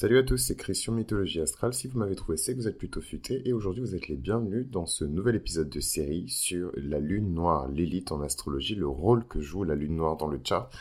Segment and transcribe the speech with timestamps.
[0.00, 1.74] Salut à tous, c'est Christian Mythologie Astrale.
[1.74, 4.14] Si vous m'avez trouvé, c'est que vous êtes plutôt futé et aujourd'hui vous êtes les
[4.14, 8.86] bienvenus dans ce nouvel épisode de série sur la lune noire, l'élite en astrologie, le
[8.86, 10.72] rôle que joue la lune noire dans le chart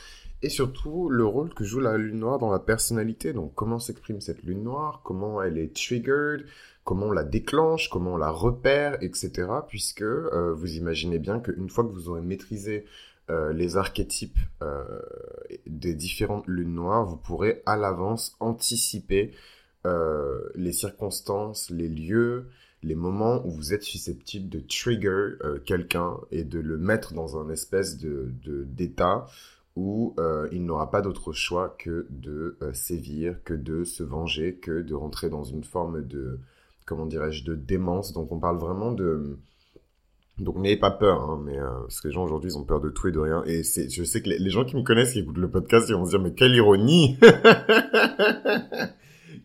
[0.44, 3.34] et surtout le rôle que joue la lune noire dans la personnalité.
[3.34, 6.46] Donc comment s'exprime cette lune noire, comment elle est triggered,
[6.84, 9.48] comment on la déclenche, comment on la repère, etc.
[9.68, 12.86] Puisque euh, vous imaginez bien qu'une fois que vous aurez maîtrisé
[13.30, 14.84] euh, les archétypes euh,
[15.66, 19.34] des différentes lunes noires, vous pourrez à l'avance anticiper
[19.86, 22.48] euh, les circonstances, les lieux,
[22.84, 25.32] les moments où vous êtes susceptible de trigger
[25.66, 29.26] quelqu'un et de le mettre dans un espèce de d'état
[29.76, 30.16] où
[30.52, 35.30] il n'aura pas d'autre choix que de sévir, que de se venger, que de rentrer
[35.30, 36.40] dans une forme de
[36.86, 38.14] comment dirais-je de démence.
[38.14, 39.40] Donc on parle vraiment de
[40.40, 42.80] donc n'ayez pas peur, hein, mais euh, parce que les gens aujourd'hui ils ont peur
[42.80, 43.44] de tout et de rien.
[43.46, 45.96] Et c'est, je sais que les, gens qui me connaissent, qui écoutent le podcast, ils
[45.96, 47.18] vont se dire mais quelle ironie,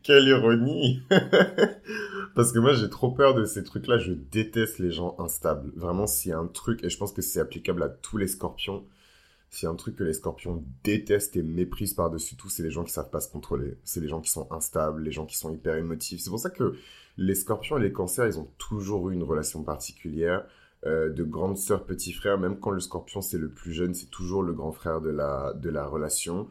[0.03, 1.01] quelle ironie.
[2.35, 3.97] parce que moi j'ai trop peur de ces trucs-là.
[3.97, 5.73] Je déteste les gens instables.
[5.77, 8.27] Vraiment, s'il y a un truc, et je pense que c'est applicable à tous les
[8.27, 8.85] Scorpions,
[9.49, 12.71] s'il y a un truc que les Scorpions détestent et méprisent par-dessus tout, c'est les
[12.71, 13.79] gens qui savent pas se contrôler.
[13.85, 16.21] C'est les gens qui sont instables, les gens qui sont hyper émotifs.
[16.21, 16.75] C'est pour ça que
[17.17, 20.45] les Scorpions et les Cancers, ils ont toujours eu une relation particulière
[20.85, 24.11] euh, de grande sœur, petit frère, même quand le scorpion c'est le plus jeune, c'est
[24.11, 26.49] toujours le grand frère de la, de la relation,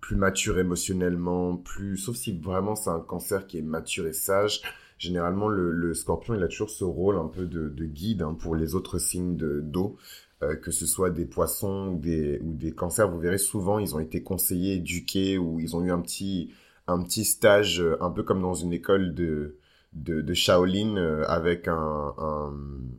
[0.00, 4.62] plus mature émotionnellement, plus, sauf si vraiment c'est un cancer qui est mature et sage.
[4.98, 8.74] Généralement, le, scorpion, il a toujours ce rôle un peu de, guide hein, pour les
[8.74, 9.96] autres signes d'eau,
[10.42, 13.10] euh, que ce soit des poissons ou des, ou des cancers.
[13.10, 16.54] Vous verrez souvent, ils ont été conseillés, éduqués, ou ils ont eu un petit,
[16.86, 19.56] un petit stage, euh, un peu comme dans une école de,
[19.94, 22.14] de, Shaolin euh, avec un,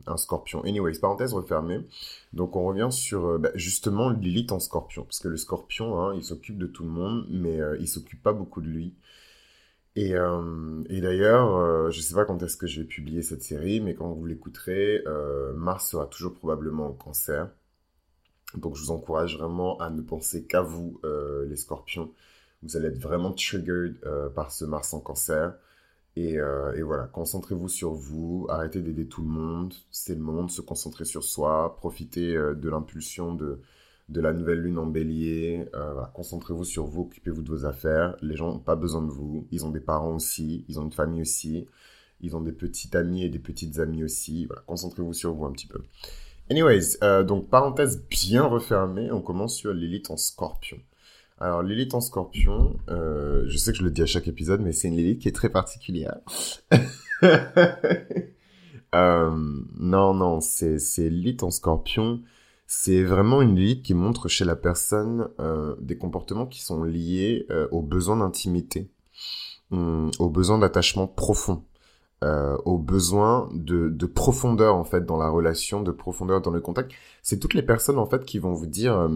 [0.06, 0.62] un, scorpion.
[0.64, 1.80] Anyways, parenthèse refermée.
[2.32, 5.04] Donc on revient sur euh, bah, justement Lilith en scorpion.
[5.04, 8.22] Parce que le scorpion, hein, il s'occupe de tout le monde, mais euh, il s'occupe
[8.22, 8.94] pas beaucoup de lui.
[9.98, 13.94] Et, et d'ailleurs, je sais pas quand est-ce que je vais publier cette série, mais
[13.94, 15.02] quand vous l'écouterez,
[15.54, 17.48] Mars sera toujours probablement en cancer.
[18.58, 21.00] Donc je vous encourage vraiment à ne penser qu'à vous,
[21.48, 22.12] les scorpions.
[22.62, 23.96] Vous allez être vraiment triggered
[24.34, 25.54] par ce Mars en cancer.
[26.18, 29.74] Euh, et, voilà, concentrez-vous sur vous, arrêtez d'aider tout le monde.
[29.90, 33.60] C'est le moment de se concentrer sur soi, profitez euh, de l'impulsion de,
[34.08, 35.66] de la nouvelle lune en bélier.
[35.74, 38.16] Euh, concentrez-vous sur vous, occupez-vous de vos affaires.
[38.22, 39.46] Les gens n'ont pas besoin de vous.
[39.50, 41.66] Ils ont des parents aussi, ils ont une famille aussi.
[42.22, 44.48] Ils ont des petits amis et des petites amies aussi.
[44.66, 45.82] Concentrez-vous sur vous un petit peu.
[46.48, 46.96] Anyways,
[47.26, 50.78] donc parenthèse bien refermée, on commence sur l'élite en scorpion.
[51.38, 54.72] Alors, Lilith en scorpion, euh, je sais que je le dis à chaque épisode, mais
[54.72, 56.16] c'est une Lilith qui est très particulière.
[57.22, 58.06] euh,
[59.78, 62.22] non, non, c'est, Lilith en scorpion.
[62.66, 67.46] C'est vraiment une Lilith qui montre chez la personne euh, des comportements qui sont liés
[67.70, 68.90] aux besoins d'intimité,
[69.70, 71.64] hum, aux besoins d'attachement profond.
[72.64, 76.90] Aux besoins de, de, profondeur en fait dans la relation, de profondeur dans le contact.
[77.22, 79.08] C'est toutes les personnes en fait qui vont vous dire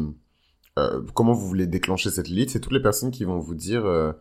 [0.79, 3.55] euh, euh, comment vous voulez déclencher cette lead, c'est toutes les personnes qui vont vous
[3.55, 4.13] dire euh,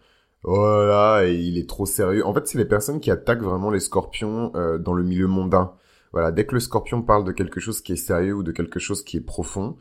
[0.43, 2.25] oh là, il est trop sérieux.
[2.25, 5.73] En fait, c'est les personnes qui attaquent vraiment les scorpions euh, dans le milieu mondain.
[6.11, 8.79] Voilà, dès que le scorpion parle de quelque chose qui est sérieux ou de quelque
[8.79, 9.77] chose qui est profond,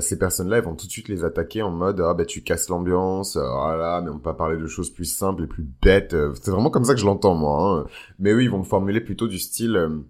[0.00, 2.68] ces personnes-là, elles vont tout de suite les attaquer en mode ah bah tu casses
[2.68, 6.14] l'ambiance, voilà, mais on peut pas parler de choses plus simples et plus bêtes.
[6.34, 7.86] C'est vraiment comme ça que je l'entends moi.
[7.86, 7.86] Hein.
[8.18, 10.02] Mais oui, ils vont me formuler plutôt du style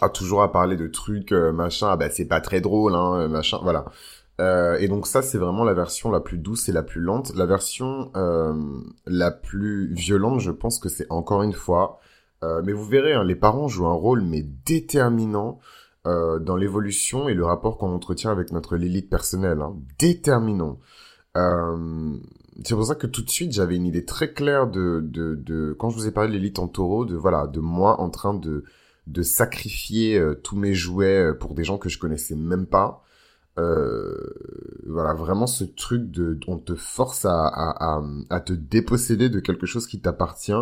[0.00, 3.58] ah toujours à parler de trucs machin, ah bah c'est pas très drôle hein, machin,
[3.62, 3.84] voilà.
[4.40, 7.34] Euh, et donc ça, c'est vraiment la version la plus douce et la plus lente.
[7.36, 8.54] La version euh,
[9.06, 12.00] la plus violente, je pense que c'est encore une fois.
[12.42, 15.60] Euh, mais vous verrez, hein, les parents jouent un rôle mais déterminant
[16.06, 19.60] euh, dans l'évolution et le rapport qu'on entretient avec notre Lilith personnelle.
[19.62, 19.76] Hein.
[19.98, 20.78] Déterminant.
[21.36, 22.16] Euh,
[22.64, 25.74] c'est pour ça que tout de suite, j'avais une idée très claire de, de, de...
[25.78, 28.34] Quand je vous ai parlé de l'élite en taureau, de voilà, de moi en train
[28.34, 28.64] de
[29.06, 33.03] de sacrifier tous mes jouets pour des gens que je connaissais même pas
[33.58, 34.14] euh,
[34.86, 39.66] voilà, vraiment ce truc de, on te force à, à, à, te déposséder de quelque
[39.66, 40.52] chose qui t'appartient.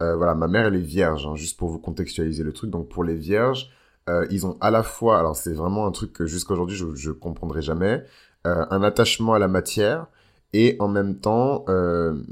[0.00, 2.70] Euh, voilà, ma mère elle est vierge, hein, juste pour vous contextualiser le truc.
[2.70, 3.70] Donc pour les vierges,
[4.08, 6.94] euh, ils ont à la fois, alors c'est vraiment un truc que jusqu'à aujourd'hui je,
[6.94, 8.04] je comprendrai jamais,
[8.46, 10.06] euh, un attachement à la matière
[10.54, 12.22] et en même temps euh,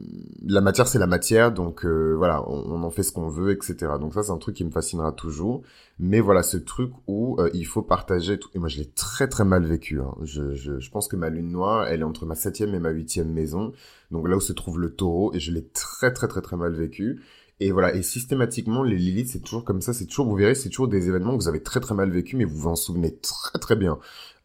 [0.47, 3.93] la matière c'est la matière donc euh, voilà on, en fait ce qu'on veut etc
[4.01, 5.63] donc ça c'est un truc qui me fascinera toujours.
[5.99, 8.51] Mais voilà ce truc où euh, il faut partager tout.
[8.55, 10.15] Et moi je l'ai très très mal vécu hein.
[10.23, 12.91] je, je, je, pense que ma lune noire elle est entre ma septième et ma
[12.91, 13.73] huitième maison.
[14.11, 16.73] Donc là où se trouve le taureau et je l'ai très très très très mal
[16.73, 17.23] vécu.
[17.59, 20.69] Et voilà, et systématiquement, les Lilith, c'est toujours comme ça, c'est toujours, vous verrez, c'est
[20.69, 23.17] toujours des événements que vous avez très très mal vécu, mais vous vous en souvenez
[23.17, 23.99] très très bien.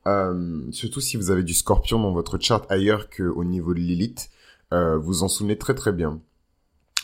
[0.07, 4.29] Euh, surtout si vous avez du scorpion dans votre chart ailleurs qu'au niveau de Lilith,
[4.73, 6.21] euh, vous en souvenez très très bien.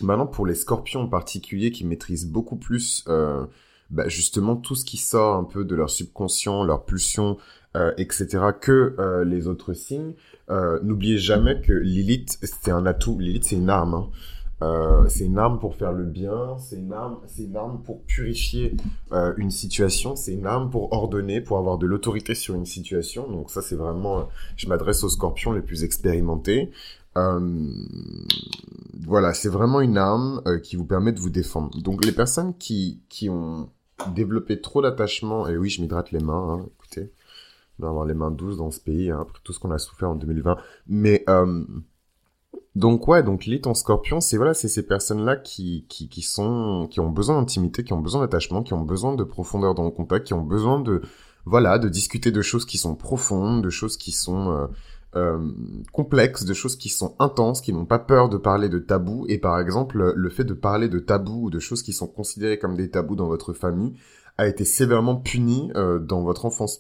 [0.02, 3.46] Maintenant, pour les scorpions en particulier qui maîtrisent beaucoup plus euh,
[3.90, 7.38] bah, justement tout ce qui sort un peu de leur subconscient, leur pulsion,
[7.98, 10.16] etc., que les autres signes,
[10.50, 13.20] n'oubliez jamais que Lilith, c'est un atout.
[13.20, 13.94] Lilith, c'est une arme.
[13.94, 14.10] Hein.
[14.64, 18.02] Euh, c'est une arme pour faire le bien, c'est une arme, c'est une arme pour
[18.04, 18.76] purifier
[19.12, 23.30] euh, une situation, c'est une arme pour ordonner, pour avoir de l'autorité sur une situation.
[23.30, 26.72] Donc ça, c'est vraiment, je m'adresse aux scorpions les plus expérimentés.
[27.18, 27.70] Euh,
[29.06, 31.80] voilà, c'est vraiment une arme euh, qui vous permet de vous défendre.
[31.82, 33.70] Donc les personnes qui, qui ont
[34.14, 37.12] développé trop d'attachement, et oui, je m'hydrate les mains, hein, écoutez,
[37.80, 39.78] on va avoir les mains douces dans ce pays, hein, après tout ce qu'on a
[39.80, 40.58] souffert en 2020.
[40.88, 41.64] Mais euh,
[42.78, 46.88] donc ouais, donc l'élite en scorpion, c'est voilà, c'est ces personnes-là qui, qui, qui sont,
[46.92, 49.90] qui ont besoin d'intimité, qui ont besoin d'attachement, qui ont besoin de profondeur dans le
[49.90, 51.02] contact, qui ont besoin de,
[51.46, 54.68] voilà, de discuter de choses qui sont profondes, de choses qui sont euh,
[55.16, 55.52] euh,
[55.92, 59.26] complexes, de choses qui sont intenses, qui n'ont pas peur de parler de tabous.
[59.28, 62.60] Et par exemple, le fait de parler de tabous ou de choses qui sont considérées
[62.60, 63.94] comme des tabous dans votre famille
[64.38, 66.80] a été sévèrement puni euh, dans votre enfance.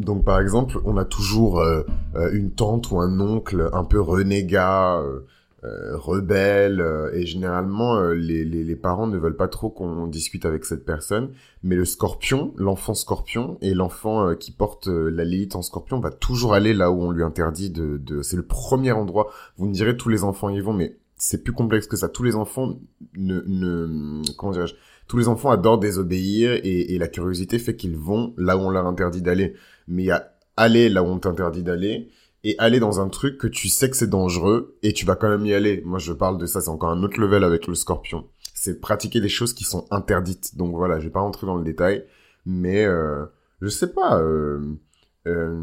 [0.00, 1.82] Donc par exemple, on a toujours euh,
[2.16, 5.20] euh, une tante ou un oncle un peu renégat, euh,
[5.62, 6.82] euh rebelle,
[7.12, 11.32] et généralement les, les, les, parents ne veulent pas trop qu'on discute avec cette personne.
[11.62, 16.54] Mais le scorpion, l'enfant scorpion et l'enfant qui porte la Lilith en scorpion va toujours
[16.54, 17.98] aller là où on lui interdit de...
[17.98, 18.22] de...
[18.22, 19.30] C'est le premier endroit.
[19.58, 22.08] Vous me direz tous les enfants y vont, mais c'est plus complexe que ça.
[22.08, 22.78] Tous les enfants
[23.18, 23.42] ne...
[23.46, 24.74] ne comment dirais-je
[25.10, 28.70] tous les enfants adorent désobéir et, et la curiosité fait qu'ils vont là où on
[28.70, 29.56] leur interdit d'aller
[29.90, 32.08] mais il y a aller là où on t'interdit d'aller
[32.44, 35.28] et aller dans un truc que tu sais que c'est dangereux et tu vas quand
[35.28, 35.82] même y aller.
[35.84, 38.26] Moi, je parle de ça, c'est encore un autre level avec le scorpion.
[38.54, 40.56] C'est pratiquer des choses qui sont interdites.
[40.56, 42.04] Donc voilà, je vais pas rentrer dans le détail,
[42.46, 43.26] mais euh,
[43.60, 44.20] je sais pas.
[44.20, 44.78] Euh,
[45.26, 45.54] euh,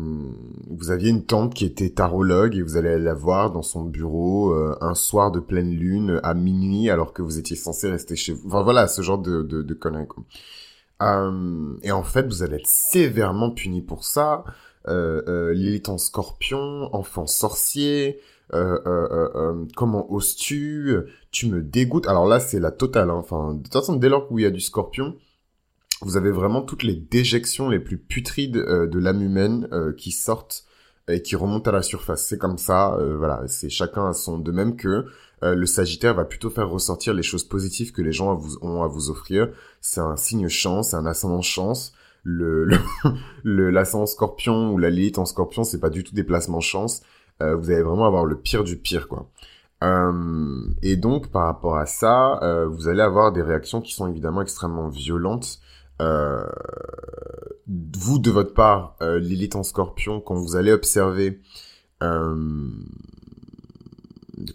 [0.70, 4.54] vous aviez une tante qui était tarologue et vous allez la voir dans son bureau
[4.54, 8.34] euh, un soir de pleine lune à minuit alors que vous étiez censé rester chez
[8.34, 8.48] vous.
[8.48, 10.06] Enfin voilà, ce genre de, de, de conneries.
[11.02, 14.44] Euh, et en fait, vous allez être sévèrement puni pour ça.
[14.88, 18.22] Euh, euh, Lilith en scorpion, enfant sorcier,
[18.52, 20.96] comment oses-tu?
[21.32, 22.08] Tu me dégoûtes.
[22.08, 23.10] Alors là, c'est la totale.
[23.10, 23.16] Hein.
[23.16, 25.16] Enfin, de toute façon, dès lors qu'il y a du scorpion,
[26.02, 29.68] vous avez vraiment toutes les déjections les plus putrides de l'âme humaine
[29.98, 30.64] qui sortent
[31.10, 32.26] et qui remontent à la surface.
[32.26, 32.98] C'est comme ça.
[33.18, 34.38] voilà, c'est chacun à son.
[34.40, 35.06] De même que
[35.44, 38.88] euh, le Sagittaire va plutôt faire ressortir les choses positives que les gens ont à
[38.88, 39.50] vous offrir.
[39.82, 41.94] C'est un signe chance, c'est un ascendant chance.
[42.30, 42.68] Le,
[43.46, 47.02] le, l'ascendant Scorpion ou la Lilith en Scorpion, c'est pas du tout des placements chance.
[47.42, 49.30] Euh, vous allez vraiment avoir le pire du pire, quoi.
[49.84, 54.08] Euh, et donc, par rapport à ça, euh, vous allez avoir des réactions qui sont
[54.08, 55.60] évidemment extrêmement violentes.
[56.02, 56.46] Euh,
[57.68, 61.42] vous, de votre part, Lilith en Scorpion, quand vous allez observer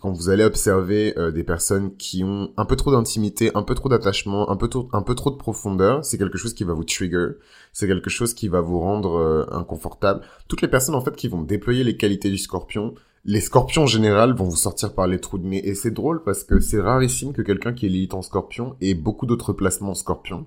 [0.01, 3.75] quand vous allez observer euh, des personnes qui ont un peu trop d'intimité, un peu
[3.75, 6.73] trop d'attachement, un peu trop, un peu trop de profondeur, c'est quelque chose qui va
[6.73, 7.33] vous trigger,
[7.73, 10.23] c'est quelque chose qui va vous rendre euh, inconfortable.
[10.49, 12.95] Toutes les personnes en fait qui vont déployer les qualités du scorpion,
[13.25, 16.23] les scorpions en général vont vous sortir par les trous de nez et c'est drôle
[16.25, 19.91] parce que c'est rarissime que quelqu'un qui est limite en scorpion ait beaucoup d'autres placements
[19.91, 20.47] en scorpion.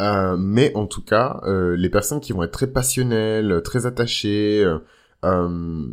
[0.00, 4.64] Euh, mais en tout cas, les personnes qui vont être très passionnelles, très attachées,
[5.24, 5.88] euh,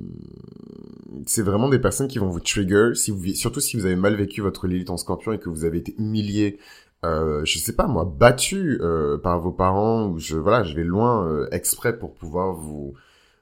[1.26, 4.16] c'est vraiment des personnes qui vont vous trigger, si vous, surtout si vous avez mal
[4.16, 6.60] vécu votre Lilith en scorpion et que vous avez été humilié,
[7.04, 10.84] euh, je sais pas moi, battu euh, par vos parents, ou je, voilà, je vais
[10.84, 12.94] loin euh, exprès pour pouvoir vous...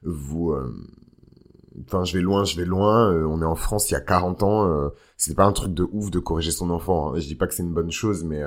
[0.02, 0.72] vous euh,
[1.86, 3.10] Enfin, je vais loin, je vais loin.
[3.26, 4.90] on est en France il y a 40 ans.
[5.16, 7.12] c'est pas un truc de ouf de corriger son enfant.
[7.12, 7.18] Hein.
[7.18, 8.40] Je dis pas que c'est une bonne chose, mais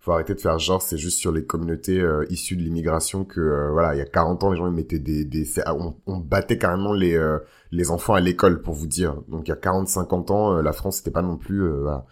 [0.00, 3.40] faut arrêter de faire genre c'est juste sur les communautés euh, issues de l'immigration que
[3.40, 6.16] euh, voilà il y a 40 ans les gens ils mettaient des, des on, on,
[6.16, 7.38] battait carrément les euh,
[7.70, 9.16] les enfants à l'école pour vous dire.
[9.28, 12.06] Donc il y a 40 50 ans la France c'était pas non plus voilà.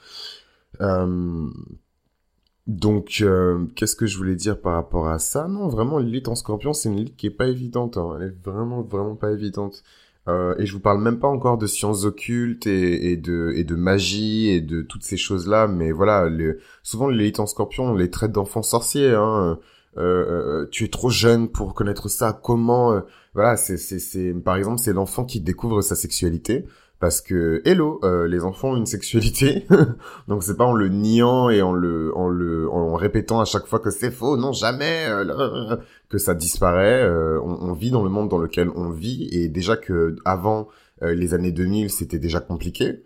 [2.67, 3.25] Donc
[3.75, 5.49] qu'est-ce que je voulais dire par rapport à ça?
[5.49, 8.17] Non vraiment l'élite en scorpion c'est une élite qui est pas évidente hein.
[8.17, 9.83] elle est vraiment vraiment pas évidente
[10.29, 13.65] euh, et je vous parle même pas encore de sciences occultes et, et, de, et
[13.65, 17.95] de magie et de toutes ces choses-là, mais voilà, les, souvent l'élite en scorpion, on
[17.95, 19.15] les traite d'enfants sorciers.
[19.15, 19.59] Hein.
[19.99, 22.33] Euh, euh, tu es trop jeune pour connaître ça.
[22.33, 23.01] Comment euh,
[23.35, 26.67] Voilà, c'est, c'est, c'est, par exemple, c'est l'enfant qui découvre sa sexualité
[27.01, 29.67] parce que hello, euh, les enfants ont une sexualité,
[30.29, 33.67] donc c'est pas en le niant et en le en le en répétant à chaque
[33.67, 35.77] fois que c'est faux, non jamais euh,
[36.09, 37.05] que ça disparaît.
[37.05, 40.69] Euh, on, on, vit dans le monde dans lequel on vit et déjà que avant
[41.01, 43.05] les années 2000 c'était déjà compliqué.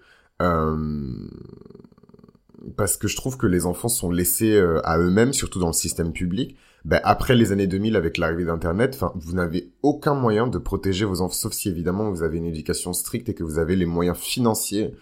[2.76, 6.12] parce que je trouve que les enfants sont laissés à eux-mêmes, surtout dans le système
[6.12, 11.04] public ben, après les années 2000 avec l'arrivée d'internet, vous n'avez aucun moyen de protéger
[11.04, 13.86] vos enfants sauf si évidemment vous avez une éducation stricte et que vous avez les
[13.86, 14.92] moyens financiers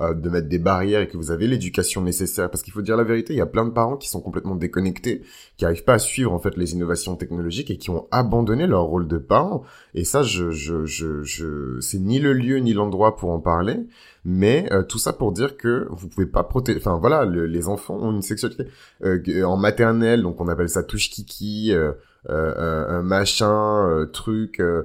[0.00, 2.50] euh, de mettre des barrières et que vous avez l'éducation nécessaire.
[2.50, 4.54] Parce qu'il faut dire la vérité, il y a plein de parents qui sont complètement
[4.54, 5.22] déconnectés,
[5.56, 8.84] qui arrivent pas à suivre en fait les innovations technologiques et qui ont abandonné leur
[8.84, 9.62] rôle de parents.
[9.94, 11.80] Et ça, je, je, je, je...
[11.80, 13.76] c'est ni le lieu ni l'endroit pour en parler.
[14.24, 16.78] Mais euh, tout ça pour dire que vous pouvez pas protéger.
[16.78, 18.64] Enfin voilà, les enfants ont une sexualité
[19.02, 21.72] euh, en maternelle, donc on appelle ça touche kiki.
[21.72, 21.92] Euh,
[22.28, 24.84] un machin, euh, truc, euh,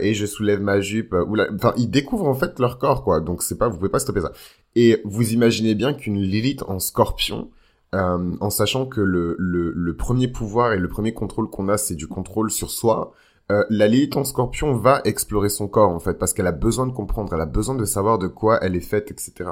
[0.00, 1.14] et je soulève ma jupe.
[1.26, 1.48] ou la...
[1.52, 3.20] Enfin, ils découvrent en fait leur corps, quoi.
[3.20, 4.32] Donc c'est pas, vous pouvez pas stopper ça.
[4.76, 7.50] Et vous imaginez bien qu'une Lilith en Scorpion,
[7.92, 11.96] en sachant que le, le, le, premier pouvoir et le premier contrôle qu'on a, c'est
[11.96, 13.12] du contrôle sur soi.
[13.48, 16.92] la Lilith en Scorpion va explorer son corps en fait parce qu'elle a besoin de
[16.92, 19.50] comprendre, elle a besoin de savoir de quoi elle est faite, etc.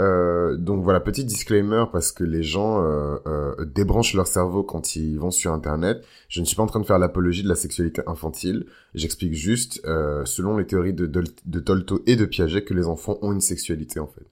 [0.00, 4.94] Euh, donc voilà, petit disclaimer parce que les gens euh, euh, débranchent leur cerveau quand
[4.94, 6.04] ils vont sur Internet.
[6.28, 8.66] Je ne suis pas en train de faire l'apologie de la sexualité infantile.
[8.94, 13.18] J'explique juste, euh, selon les théories de, de, Tolto et de Piaget, que les enfants
[13.22, 14.26] ont une sexualité en fait.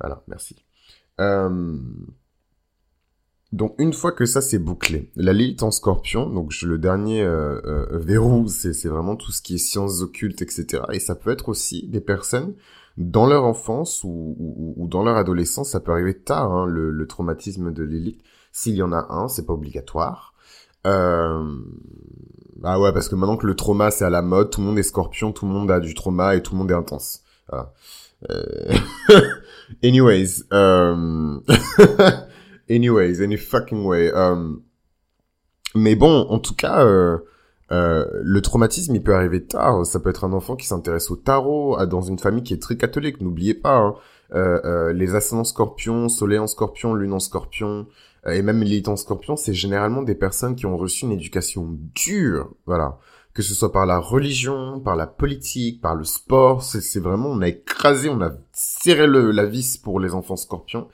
[0.00, 0.56] Voilà, merci.
[1.20, 1.76] Euh,
[3.52, 7.28] donc une fois que ça c'est bouclé, la Lilith en Scorpion, donc le dernier
[7.90, 10.84] verrou, c'est vraiment tout ce qui est sciences occultes, etc.
[10.92, 12.54] Et ça peut être aussi des personnes
[12.96, 14.36] dans leur enfance ou,
[14.76, 18.22] ou, dans leur adolescence, ça peut arriver tard, hein, le, le, traumatisme de l'élite.
[18.52, 20.34] S'il y en a un, c'est pas obligatoire.
[20.86, 21.56] Euh...
[22.62, 24.78] Ah ouais, parce que maintenant que le trauma c'est à la mode, tout le monde
[24.78, 27.22] est scorpion, tout le monde a du trauma et tout le monde est intense.
[27.48, 27.72] Voilà.
[28.30, 28.74] Euh...
[29.84, 31.42] Anyways, um...
[32.70, 34.10] anyways, any fucking way.
[34.12, 34.62] Um...
[35.74, 36.84] Mais bon, en tout cas,
[37.72, 39.84] euh, euh, le traumatisme, il peut arriver tard.
[39.86, 42.76] Ça peut être un enfant qui s'intéresse au tarot, dans une famille qui est très
[42.76, 43.20] catholique.
[43.20, 43.94] N'oubliez pas, hein.
[44.34, 47.86] euh, euh, les ascendants scorpions, soleil en scorpion, lune en scorpion,
[48.26, 52.50] et même l'élite en scorpion, c'est généralement des personnes qui ont reçu une éducation dure,
[52.66, 52.98] voilà.
[53.32, 57.40] Que ce soit par la religion, par la politique, par le sport, c'est vraiment, on
[57.40, 60.88] a écrasé, on a serré le, la vis pour les enfants scorpions.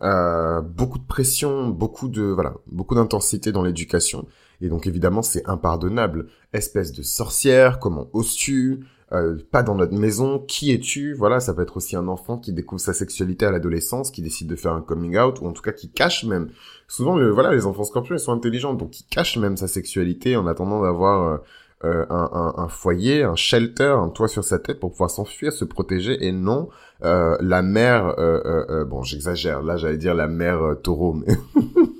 [0.00, 4.26] beaucoup de pression, beaucoup de, voilà, beaucoup d'intensité dans l'éducation.
[4.60, 6.26] Et donc évidemment, c'est impardonnable.
[6.52, 8.84] Espèce de sorcière, comment oses-tu?
[9.12, 11.14] Euh, Pas dans notre maison, qui es-tu?
[11.14, 14.48] Voilà, ça peut être aussi un enfant qui découvre sa sexualité à l'adolescence, qui décide
[14.48, 16.50] de faire un coming out, ou en tout cas qui cache même.
[16.88, 20.46] Souvent, voilà, les enfants scorpions, ils sont intelligents, donc ils cachent même sa sexualité en
[20.46, 21.22] attendant d'avoir...
[21.22, 21.36] Euh,
[21.84, 25.52] euh un, un, un, foyer, un shelter, un toit sur sa tête pour pouvoir s'enfuir,
[25.52, 26.70] se protéger et non
[27.04, 31.32] euh, la mère, euh, euh, bon j'exagère, là j'allais dire la mère taureau, mais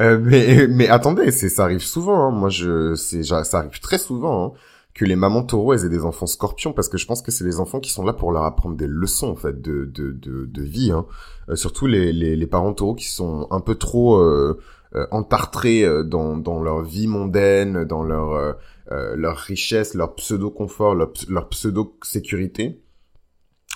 [0.00, 2.28] Euh, mais mais attendez, c'est ça arrive souvent.
[2.28, 2.30] Hein.
[2.30, 4.52] Moi, je c'est ça arrive très souvent hein,
[4.94, 7.44] que les mamans taureaux elles aient des enfants scorpions parce que je pense que c'est
[7.44, 10.46] les enfants qui sont là pour leur apprendre des leçons en fait de de de,
[10.46, 10.92] de vie.
[10.92, 11.06] Hein.
[11.48, 14.58] Euh, surtout les, les, les parents taureaux qui sont un peu trop euh,
[14.94, 18.56] euh entartrés dans dans leur vie mondaine, dans leur
[18.90, 22.82] leur richesse, leur pseudo confort, leur, leur pseudo sécurité.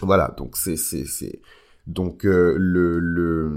[0.03, 1.41] Voilà, donc c'est c'est c'est
[1.87, 2.59] donc le
[2.99, 3.51] le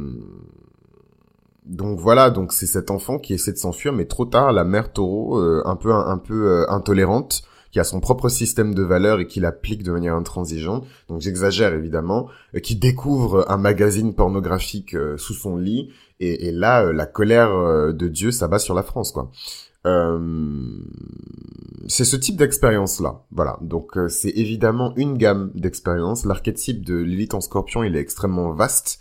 [1.70, 4.92] donc voilà, donc c'est cet enfant qui essaie de s'enfuir, mais trop tard, la mère
[4.92, 9.20] taureau, euh, un peu un, peu euh, intolérante, qui a son propre système de valeurs
[9.20, 10.88] et qui l'applique de manière intransigeante.
[11.08, 16.92] Donc j'exagère évidemment, euh, qui découvre un magazine pornographique sous son lit, et, et là,
[16.92, 19.32] la colère de Dieu s'abat sur la France, quoi.
[21.88, 23.60] c'est ce type d'expérience là, voilà.
[23.62, 26.26] Donc c'est évidemment une gamme d'expériences.
[26.26, 29.00] L'archétype de Lilith en Scorpion, il est extrêmement vaste.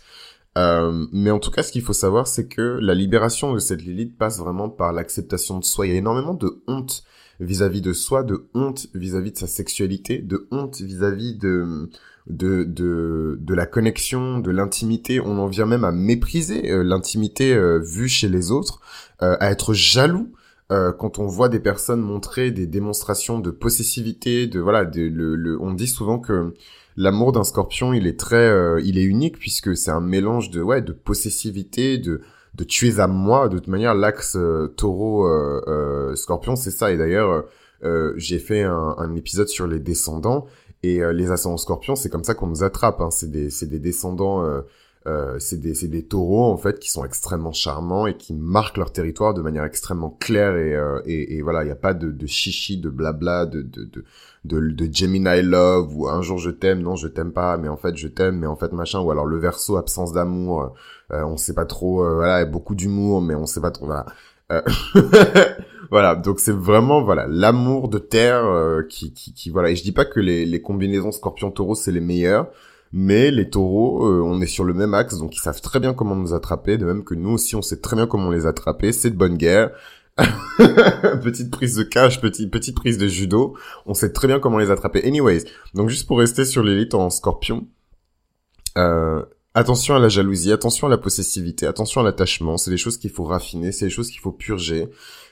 [0.57, 3.81] Euh, mais en tout cas, ce qu'il faut savoir, c'est que la libération de cette
[3.81, 5.87] Lilith passe vraiment par l'acceptation de soi.
[5.87, 7.03] Il y a énormément de honte
[7.39, 11.89] vis-à-vis de soi, de honte vis-à-vis de sa sexualité, de honte vis-à-vis de,
[12.27, 15.21] de, de, de la connexion, de l'intimité.
[15.21, 18.81] On en vient même à mépriser euh, l'intimité euh, vue chez les autres,
[19.19, 20.31] à être jaloux.
[20.69, 25.59] Quand on voit des personnes montrer des démonstrations de possessivité, de voilà, de, le, le,
[25.59, 26.53] on dit souvent que
[26.99, 30.61] l'amour d'un scorpion, il est très, euh, il est unique puisque c'est un mélange de,
[30.61, 32.21] ouais, de possessivité, de,
[32.55, 33.47] de tuer à moi.
[33.47, 36.91] De toute manière, l'axe euh, taureau euh, scorpion, c'est ça.
[36.91, 37.45] Et d'ailleurs,
[38.17, 40.45] j'ai fait un, épisode sur les descendants
[40.83, 42.99] et les ascendants scorpions, c'est comme ça qu'on nous attrape.
[42.99, 43.09] Hein.
[43.09, 44.43] C'est des, c'est des descendants.
[45.39, 49.33] C'est des, des taureaux en fait qui sont extrêmement charmants et qui marquent leur territoire
[49.33, 50.75] de manière extrêmement claire et,
[51.05, 54.03] et, et voilà il n'y a pas de, de chichi de blabla de, de, de
[54.45, 57.77] de, de Gemini Love ou un jour je t'aime, non je t'aime pas, mais en
[57.77, 60.73] fait je t'aime, mais en fait machin, ou alors le verso absence d'amour,
[61.11, 64.05] euh, on sait pas trop, euh, voilà, beaucoup d'humour, mais on sait pas trop, voilà.
[64.51, 64.61] Euh,
[65.91, 69.69] voilà, donc c'est vraiment voilà l'amour de terre euh, qui, qui, qui, voilà.
[69.69, 72.47] Et je dis pas que les, les combinaisons Scorpion-Taureau c'est les meilleurs,
[72.91, 76.15] mais les Taureaux, on est sur le même axe, donc ils savent très bien comment
[76.15, 78.91] nous attraper, de même que nous aussi on sait très bien comment les attraper.
[78.91, 79.71] C'est de bonne guerre.
[81.23, 83.55] petite prise de cash, petite, petite prise de judo.
[83.85, 85.05] On sait très bien comment les attraper.
[85.05, 87.67] Anyways, donc juste pour rester sur l'élite en scorpion,
[88.77, 89.23] Euh,
[89.55, 92.57] attention à la jalousie, attention à la possessivité, attention à l'attachement.
[92.57, 94.87] C'est des choses qu'il faut raffiner, c'est des choses qu'il faut purger,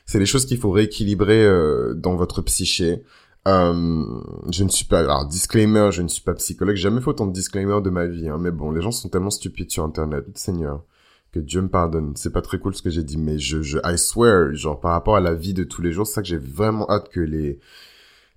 [0.05, 3.03] c'est des choses qu'il faut rééquilibrer euh, dans votre psyché.
[3.47, 4.03] Euh,
[4.51, 7.27] je ne suis pas, alors disclaimer, je ne suis pas psychologue, j'ai jamais fait autant
[7.27, 10.25] de disclaimer de ma vie, hein, mais bon, les gens sont tellement stupides sur Internet,
[10.35, 10.83] Seigneur,
[11.31, 12.11] que Dieu me pardonne.
[12.15, 14.91] C'est pas très cool ce que j'ai dit, mais je, je, I swear, genre par
[14.91, 17.21] rapport à la vie de tous les jours, c'est ça que j'ai vraiment hâte que
[17.21, 17.59] les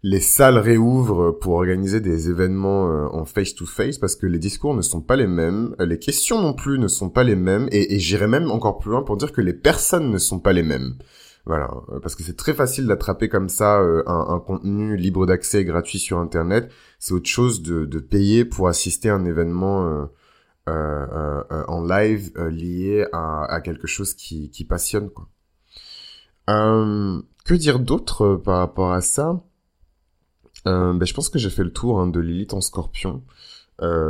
[0.03, 4.81] les salles réouvrent pour organiser des événements euh, en face-to-face parce que les discours ne
[4.81, 7.99] sont pas les mêmes, les questions non plus ne sont pas les mêmes, et, et
[7.99, 10.95] j'irai même encore plus loin pour dire que les personnes ne sont pas les mêmes.
[11.51, 15.63] Voilà, euh, parce que c'est très facile d'attraper comme ça euh, un, contenu libre d'accès
[15.63, 16.71] et gratuit sur Internet.
[17.01, 20.09] C'est autre chose de, payer pour assister à un événement
[20.69, 25.11] euh, en live lié à, quelque chose qui, passionne.
[26.47, 29.43] Que dire d'autre par rapport à ça?
[30.65, 33.25] Ben, Je pense que j'ai fait le tour hein, de Lilith en scorpion.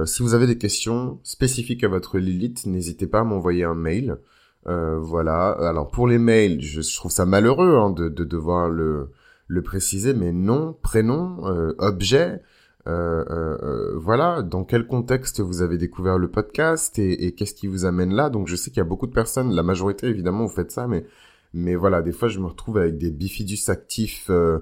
[0.04, 4.18] si vous avez des questions spécifiques à votre Lilith, n'hésitez pas à m'envoyer un mail.
[4.66, 5.50] Euh, voilà.
[5.50, 9.10] Alors pour les mails, je, trouve ça malheureux hein, de, de, devoir le,
[9.46, 12.40] le préciser, mais nom, prénom, euh, objet.
[12.86, 17.66] Euh, euh, voilà, dans quel contexte vous avez découvert le podcast et, et qu'est-ce qui
[17.66, 18.30] vous amène là?
[18.30, 20.86] Donc je sais qu'il y a beaucoup de personnes, la majorité évidemment, vous faites ça,
[20.86, 21.04] mais
[21.52, 24.60] mais voilà, des fois je me retrouve avec des bifidus actifs, euh,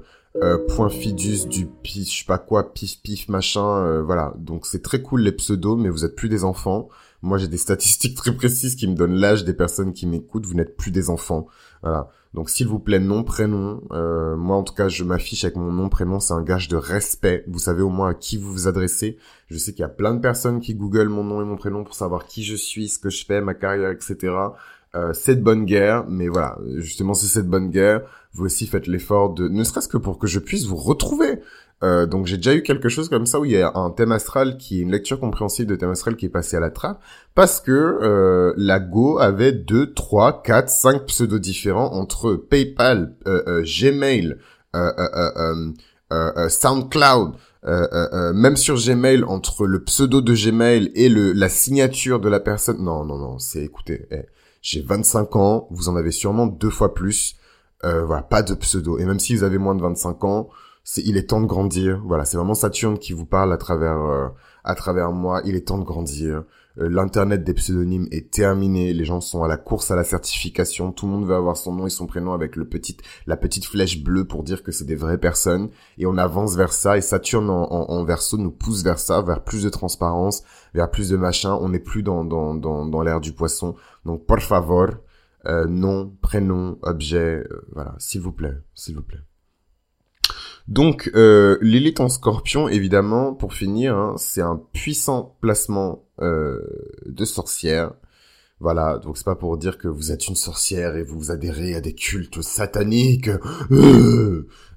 [0.69, 4.35] point fidus du pif, je sais pas quoi, pif pif machin, voilà.
[4.38, 6.88] Donc c'est très cool les pseudos, mais vous êtes plus des enfants.
[7.22, 10.46] Moi, j'ai des statistiques très précises qui me donnent l'âge des personnes qui m'écoutent.
[10.46, 11.46] Vous n'êtes plus des enfants.
[11.82, 12.10] Voilà.
[12.34, 13.82] Donc, s'il vous plaît, nom, prénom.
[13.92, 16.20] Euh, moi, en tout cas, je m'affiche avec mon nom, prénom.
[16.20, 17.44] C'est un gage de respect.
[17.48, 19.18] Vous savez au moins à qui vous vous adressez.
[19.48, 21.84] Je sais qu'il y a plein de personnes qui googlent mon nom et mon prénom
[21.84, 24.32] pour savoir qui je suis, ce que je fais, ma carrière, etc.
[24.94, 28.87] Euh, c'est de bonne guerre, mais voilà, justement, c'est de bonne guerre, vous aussi faites
[28.87, 31.40] l'effort de, ne serait-ce que pour que je puisse vous retrouver.
[31.85, 34.11] Euh, donc j'ai déjà eu quelque chose comme ça où il y a un thème
[34.11, 37.00] astral qui est une lecture compréhensible de thème astral qui est passé à la trappe
[37.37, 43.42] parce que euh, la Go avait 2, 3, 4, 5 pseudos différents entre PayPal, euh,
[43.46, 44.38] euh Gmail,
[44.74, 47.35] euh, SoundCloud,
[48.35, 52.83] même sur Gmail entre le pseudo de Gmail et le la signature de la personne.
[52.83, 54.24] Non non non, c'est écoutez, eh,
[54.62, 57.37] j'ai 25 ans, vous en avez sûrement deux fois plus.
[57.85, 58.98] voilà, pas de pseudo.
[58.98, 60.48] Et même si vous avez moins de 25 ans,
[60.96, 62.03] il est temps de grandir.
[62.05, 64.29] Voilà, c'est vraiment Saturne qui vous parle à travers euh,
[64.64, 65.42] à travers moi.
[65.44, 66.44] Il est temps de grandir.
[66.79, 68.92] Euh, l'internet des pseudonymes est terminé.
[68.94, 70.92] Les gens sont à la course à la certification.
[70.92, 72.96] Tout le monde veut avoir son nom et son prénom avec le petit
[73.27, 75.68] la petite flèche bleue pour dire que c'est des vraies personnes.
[75.98, 76.96] Et on avance vers ça.
[76.96, 80.42] Et Saturne en, en, verso nous pousse vers ça, vers plus de transparence,
[80.74, 81.59] vers plus de machin.
[81.61, 83.74] On n'est plus dans dans dans, dans l'ère du poisson.
[84.07, 84.88] Donc por favor,
[85.46, 89.20] euh, nom, prénom, objet, voilà, s'il vous plaît, s'il vous plaît.
[90.68, 96.61] Donc, euh, Lilith en scorpion, évidemment, pour finir, hein, c'est un puissant placement euh,
[97.07, 97.92] de sorcière.
[98.61, 101.81] Voilà, donc c'est pas pour dire que vous êtes une sorcière et vous adhérez à
[101.81, 103.31] des cultes sataniques.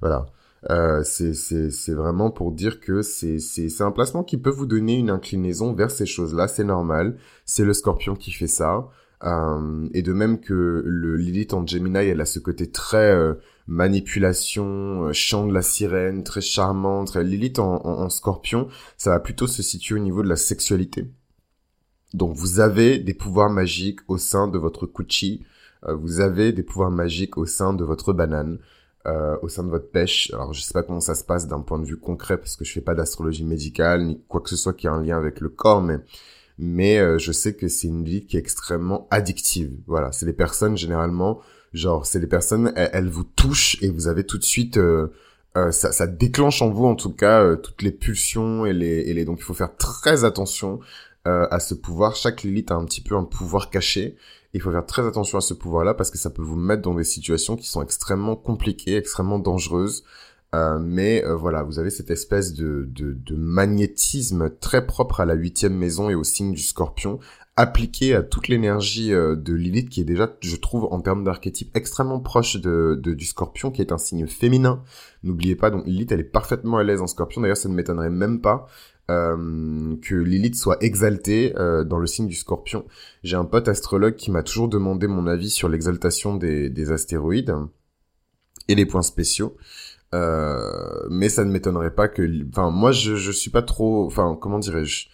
[0.01, 0.27] voilà.
[0.69, 5.73] Euh, c'est vraiment pour dire que c'est un placement qui peut vous donner une inclinaison
[5.73, 7.17] vers ces choses-là, c'est normal.
[7.45, 8.87] C'est le scorpion qui fait ça.
[9.23, 10.83] Euh, et de même que
[11.17, 13.35] Lilith en Gemini, elle a ce côté très euh,
[13.67, 17.07] manipulation, euh, chant de la sirène, très charmante.
[17.07, 17.23] Très...
[17.23, 21.05] Lilith en, Scorpion, ça va plutôt se situer au niveau de la sexualité.
[22.13, 25.45] Donc vous avez des pouvoirs magiques au sein de votre Kuchi,
[25.87, 28.59] vous avez des pouvoirs magiques au sein de votre banane.
[29.07, 30.29] Euh, au sein de votre pêche.
[30.31, 32.63] Alors je sais pas comment ça se passe d'un point de vue concret parce que
[32.63, 35.39] je fais pas d'astrologie médicale ni quoi que ce soit qui a un lien avec
[35.39, 35.97] le corps, mais
[36.59, 39.75] mais euh, je sais que c'est une vie qui est extrêmement addictive.
[39.87, 41.39] Voilà, c'est les personnes généralement,
[41.73, 45.07] genre c'est les personnes, elles, vous touchent et vous avez tout de suite, euh,
[45.57, 49.13] euh, ça, ça, déclenche en vous en tout cas toutes les pulsions et les, et
[49.13, 50.79] les donc il faut faire très attention
[51.25, 52.15] à ce pouvoir.
[52.15, 54.17] Chaque Lilith a un petit peu un pouvoir caché.
[54.53, 56.95] Il faut faire très attention à ce pouvoir-là parce que ça peut vous mettre dans
[56.95, 60.03] des situations qui sont extrêmement compliquées, extrêmement dangereuses.
[60.53, 65.33] Euh, mais euh, voilà, vous avez cette espèce de, de, magnétisme très propre à la
[65.33, 67.19] huitième maison et au signe du scorpion,
[67.55, 71.75] appliqué à toute l'énergie euh, de Lilith, qui est déjà, je trouve, en termes d'archétype,
[71.75, 74.83] extrêmement proche de, du scorpion, qui est un signe féminin.
[75.23, 78.09] N'oubliez pas, donc Lilith, elle est parfaitement à l'aise en scorpion, d'ailleurs ça ne m'étonnerait
[78.09, 78.67] même pas.
[79.07, 81.53] que Lilith soit exaltée
[81.85, 82.85] dans le signe du scorpion.
[83.23, 87.53] J'ai un pote astrologue qui m'a toujours demandé mon avis sur l'exaltation des, des astéroïdes
[88.69, 89.57] et les points spéciaux.
[90.13, 94.37] Euh, mais ça ne m'étonnerait pas que, enfin, moi, je, je suis pas trop, enfin,
[94.39, 95.07] comment dirais-je,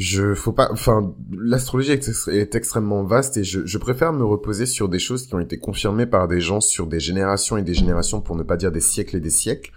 [0.00, 4.88] je, faut pas, enfin, l'astrologie est, extrêmement vaste et je, je préfère me reposer sur
[4.88, 8.22] des choses qui ont été confirmées par des gens sur des générations et des générations,
[8.22, 9.72] pour ne pas dire des siècles et des siècles,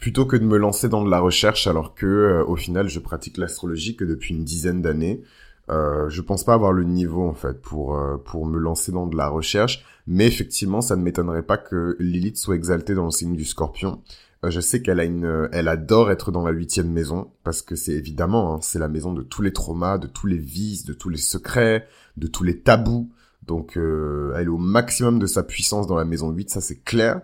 [0.00, 2.98] plutôt que de me lancer dans de la recherche alors que euh, au final je
[2.98, 5.22] pratique l'astrologie que depuis une dizaine d'années.
[5.68, 9.06] Euh, je pense pas avoir le niveau en fait pour euh, pour me lancer dans
[9.06, 13.12] de la recherche, mais effectivement ça ne m'étonnerait pas que Lilith soit exaltée dans le
[13.12, 14.02] signe du Scorpion.
[14.44, 17.76] Euh, je sais qu'elle a une, elle adore être dans la huitième maison parce que
[17.76, 20.92] c'est évidemment hein, c'est la maison de tous les traumas, de tous les vices, de
[20.94, 23.10] tous les secrets, de tous les tabous.
[23.46, 27.22] Donc elle est au maximum de sa puissance dans la maison 8, ça c'est clair.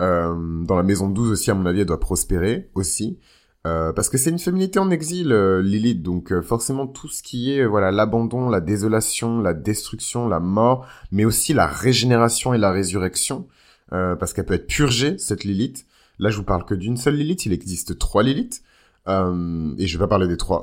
[0.00, 3.18] Euh, dans la maison 12 aussi, à mon avis, elle doit prospérer aussi.
[3.66, 7.22] Euh, parce que c'est une féminité en exil, euh, Lilith, donc euh, forcément tout ce
[7.22, 12.58] qui est voilà l'abandon, la désolation, la destruction, la mort, mais aussi la régénération et
[12.58, 13.46] la résurrection,
[13.90, 15.86] parce qu'elle peut être purgée cette Lilith.
[16.18, 18.62] Là, je vous parle que d'une seule Lilith, il existe trois Lilith,
[19.06, 20.62] et je vais pas parler des trois.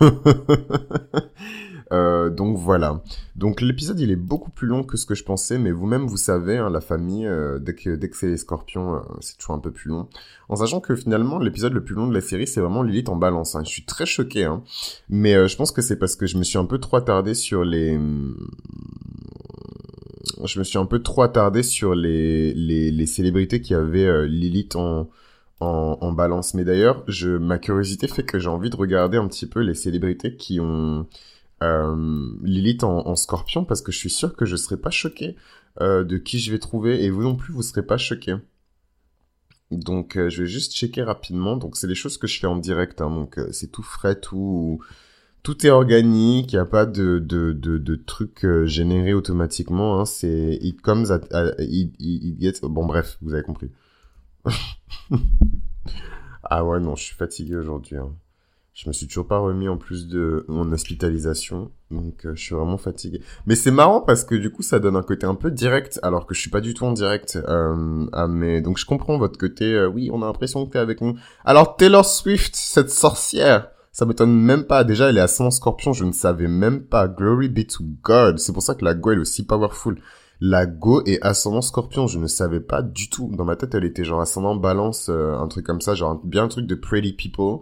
[1.92, 3.02] Euh, donc voilà.
[3.36, 6.16] Donc l'épisode il est beaucoup plus long que ce que je pensais, mais vous-même vous
[6.16, 9.54] savez, hein, la famille, euh, dès que dès que c'est les Scorpions, euh, c'est toujours
[9.54, 10.08] un peu plus long.
[10.48, 13.16] En sachant que finalement l'épisode le plus long de la série c'est vraiment Lilith en
[13.16, 13.54] balance.
[13.54, 13.62] Hein.
[13.64, 14.62] Je suis très choqué, hein.
[15.08, 17.64] mais je pense que c'est parce que je me suis un peu trop attardé sur
[17.64, 17.98] les
[20.44, 25.08] je me suis un peu trop attardé sur les, les, célébrités qui avaient Lilith en,
[25.60, 26.54] en, balance.
[26.54, 27.04] Mais d'ailleurs,
[27.40, 31.06] ma curiosité fait que j'ai envie de regarder un petit peu les célébrités qui ont,
[31.62, 35.36] euh, Lilith en, scorpion parce que je suis sûr que je serai pas choqué
[35.80, 38.36] euh, de qui je vais trouver et vous non plus vous serez pas choqué.
[39.70, 41.56] Donc euh, je vais juste checker rapidement.
[41.56, 43.00] Donc c'est les choses que je fais en direct.
[43.00, 43.10] Hein.
[43.10, 44.80] donc euh, c'est tout frais, tout
[45.46, 46.52] tout est organique.
[46.52, 50.00] Il n'y a pas de de de, trucs euh, générés automatiquement.
[50.00, 50.04] Hein.
[50.04, 51.20] c'est it comes at,
[51.60, 51.94] it,
[52.40, 52.62] gets.
[52.62, 53.70] Bon bref, vous avez compris.
[56.42, 57.96] ah ouais non, je suis fatigué aujourd'hui.
[57.96, 58.12] Hein.
[58.74, 62.56] Je me suis toujours pas remis en plus de mon hospitalisation, donc euh, je suis
[62.56, 63.22] vraiment fatigué.
[63.46, 66.26] Mais c'est marrant parce que du coup ça donne un côté un peu direct, alors
[66.26, 67.38] que je suis pas du tout en direct.
[67.48, 69.74] Euh, ah, mais donc je comprends votre côté.
[69.74, 71.16] Euh, oui, on a l'impression que t'es avec nous.
[71.44, 74.84] Alors Taylor Swift, cette sorcière, ça m'étonne même pas.
[74.84, 77.08] Déjà, elle est son Scorpion, je ne savais même pas.
[77.08, 78.38] Glory be to God.
[78.38, 79.98] C'est pour ça que la Go elle est aussi powerful.
[80.38, 83.30] La Go est ascendant Scorpion, je ne savais pas du tout.
[83.32, 86.48] Dans ma tête, elle était genre ascendant Balance, un truc comme ça, genre bien un
[86.48, 87.60] truc de Pretty People.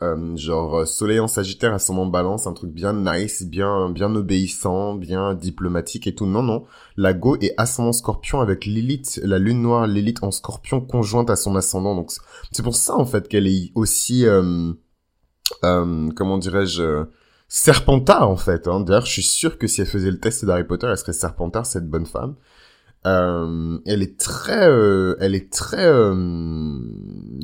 [0.00, 4.94] Euh, genre euh, soleil en sagittaire ascendant balance un truc bien nice bien bien obéissant
[4.94, 6.66] bien diplomatique et tout non non
[6.98, 11.36] la go est ascendant scorpion avec Lilith la lune noire Lilith en scorpion conjointe à
[11.36, 12.10] son ascendant donc
[12.52, 14.74] c'est pour ça en fait qu'elle est aussi euh,
[15.64, 17.04] euh, comment dirais-je
[17.48, 18.80] serpentard en fait hein.
[18.80, 21.64] d'ailleurs je suis sûr que si elle faisait le test d'Harry Potter elle serait serpentard
[21.64, 22.34] cette bonne femme
[23.06, 26.14] euh, elle est très, euh, elle est très, euh,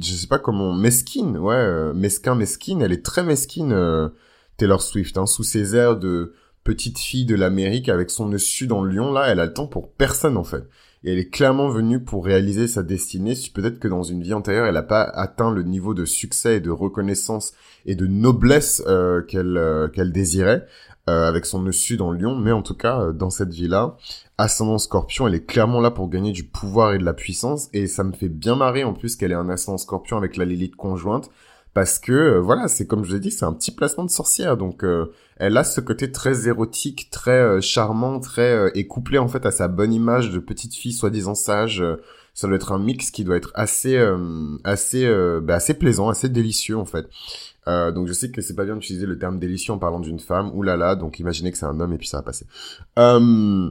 [0.03, 2.83] je sais pas comment, mesquine, ouais, euh, mesquin, mesquine.
[2.83, 4.11] Elle est très mesquine,
[4.57, 6.35] Taylor Swift, hein, sous ses airs de
[6.65, 9.13] petite fille de l'Amérique avec son dessus dans le lion.
[9.13, 10.65] Là, elle a le temps pour personne en fait.
[11.05, 13.35] Et elle est clairement venue pour réaliser sa destinée.
[13.53, 16.61] Peut-être que dans une vie antérieure, elle n'a pas atteint le niveau de succès et
[16.61, 17.55] de reconnaissance
[17.87, 18.85] et de noblesse
[19.29, 20.67] qu'elle qu'elle désirait.
[21.11, 23.97] Euh, avec son dessus dans Lyon, mais en tout cas, dans cette vie-là,
[24.39, 27.89] ascendant scorpion, elle est clairement là pour gagner du pouvoir et de la puissance, et
[27.89, 30.77] ça me fait bien marrer en plus qu'elle ait un ascendant scorpion avec la Lilith
[30.77, 31.29] conjointe,
[31.75, 34.57] parce que euh, voilà, c'est comme je l'ai dit, c'est un petit placement de sorcière,
[34.57, 39.47] donc euh, elle a ce côté très érotique, très charmant, très et couplé en fait
[39.47, 41.85] à sa bonne image de petite fille soi-disant sage.
[42.35, 43.99] ça doit être un mix qui doit être assez
[44.63, 45.11] assez
[45.43, 47.09] bah, assez plaisant, assez délicieux en fait.
[47.69, 50.21] Euh, donc je sais que c'est pas bien d'utiliser le terme délicieux en parlant d'une
[50.21, 50.51] femme.
[50.55, 52.47] Ouh là là, donc imaginez que c'est un homme et puis ça va passer.
[52.99, 53.71] Euh,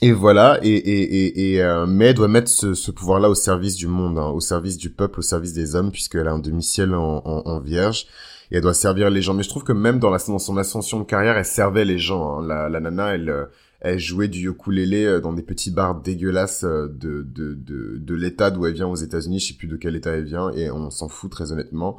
[0.00, 3.34] et voilà, et, et, et, et euh, mais elle doit mettre ce, ce pouvoir-là au
[3.34, 6.38] service du monde, hein, au service du peuple, au service des hommes, puisqu'elle a un
[6.38, 8.06] demi-ciel en, en, en, vierge,
[8.50, 9.34] et elle doit servir les gens.
[9.34, 11.98] Mais je trouve que même dans, la, dans son ascension de carrière, elle servait les
[11.98, 12.38] gens.
[12.38, 12.46] Hein.
[12.46, 13.46] La, la nana, elle, euh,
[13.80, 18.50] elle jouait du ukulélé euh, dans des petits bars dégueulasses de, de, de, de l'état
[18.50, 20.90] d'où elle vient aux États-Unis, je sais plus de quel état elle vient, et on
[20.90, 21.98] s'en fout très honnêtement.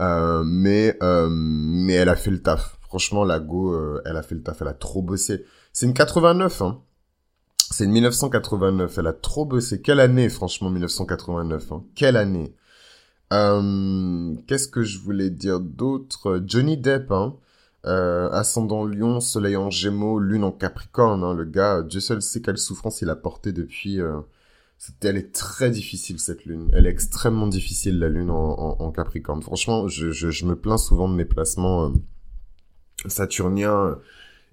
[0.00, 2.78] Euh, mais euh, mais elle a fait le taf.
[2.82, 4.62] Franchement, la Go, euh, elle a fait le taf.
[4.62, 5.44] Elle a trop bossé.
[5.72, 6.80] C'est une 89, hein.
[7.70, 8.98] C'est une 1989.
[8.98, 9.80] Elle a trop bossé.
[9.80, 11.72] Quelle année, franchement, 1989.
[11.72, 11.84] Hein?
[11.94, 12.54] Quelle année?
[13.32, 16.42] Euh, Qu'est-ce que je voulais dire d'autre?
[16.46, 17.36] Johnny Depp, hein.
[17.86, 21.22] Euh, ascendant Lion, Soleil en Gémeaux, Lune en Capricorne.
[21.22, 24.00] Hein, le gars, Dieu seul sait quelle souffrance il a porté depuis
[25.02, 26.70] elle est très difficile cette lune.
[26.72, 29.42] Elle est extrêmement difficile la lune en, Capricorne.
[29.42, 31.92] Franchement, je, je, me plains souvent de mes placements euh,
[33.06, 33.94] saturniens, euh,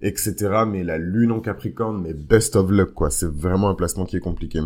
[0.00, 0.64] etc.
[0.66, 3.10] Mais la lune en Capricorne, mais best of luck quoi.
[3.10, 4.60] C'est vraiment un placement qui est compliqué.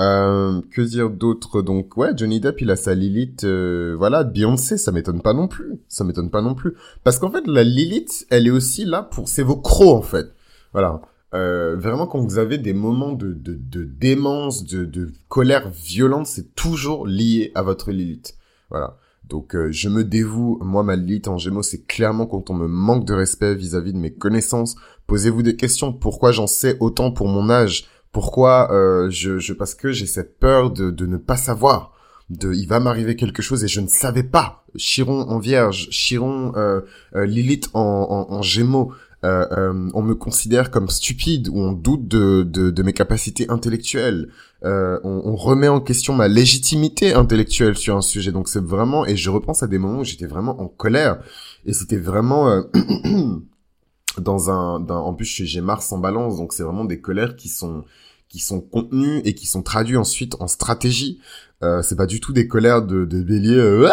[0.00, 1.60] Euh, que dire d'autre?
[1.60, 5.74] Donc ouais, Johnny Depp il a sa Lilith, voilà, Beyoncé, ça m'étonne pas non plus,
[5.88, 6.72] ça m'étonne pas non plus,
[7.04, 10.28] parce qu'en fait la Lilith, elle est aussi là pour, c'est vos crocs en fait,
[10.72, 11.02] voilà.
[11.34, 16.26] euh, vraiment quand vous avez des moments de, de, de démence, de, de colère violente,
[16.26, 18.36] c'est toujours lié à votre Lilith.
[18.70, 18.96] Voilà.
[19.30, 22.66] Donc euh, je me dévoue, moi ma Lilith en Gémeaux, c'est clairement quand on me
[22.66, 24.74] manque de respect vis-à-vis de mes connaissances.
[25.06, 25.92] Posez-vous des questions.
[25.92, 27.86] Pourquoi j'en sais autant pour mon âge?
[28.12, 31.92] Pourquoi euh, je, je parce que j'ai cette peur de, de ne pas savoir.
[32.28, 34.64] De, il va m'arriver quelque chose et je ne savais pas.
[34.76, 36.80] Chiron en Vierge, Chiron euh,
[37.14, 38.92] Lilith en, en Gémeaux.
[39.22, 43.50] Euh, euh, on me considère comme stupide ou on doute de, de, de mes capacités
[43.50, 44.30] intellectuelles.
[44.64, 48.32] Euh, on, on, remet en question ma légitimité intellectuelle sur un sujet.
[48.32, 51.22] Donc c'est vraiment et je repense à des moments où j'étais vraiment en colère
[51.66, 52.62] et c'était vraiment euh,
[54.18, 57.84] dans un, en plus j'ai Mars en balance donc c'est vraiment des colères qui sont
[58.30, 61.20] qui sont contenues et qui sont traduites ensuite en stratégie.
[61.62, 63.56] Euh, c'est pas du tout des colères de, de bélier.
[63.56, 63.88] Euh,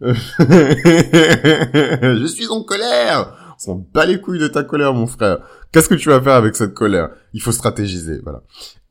[0.40, 5.38] je suis en colère s'en bat les couilles de ta colère, mon frère.
[5.70, 7.10] Qu'est-ce que tu vas faire avec cette colère?
[7.34, 8.42] Il faut stratégiser, voilà.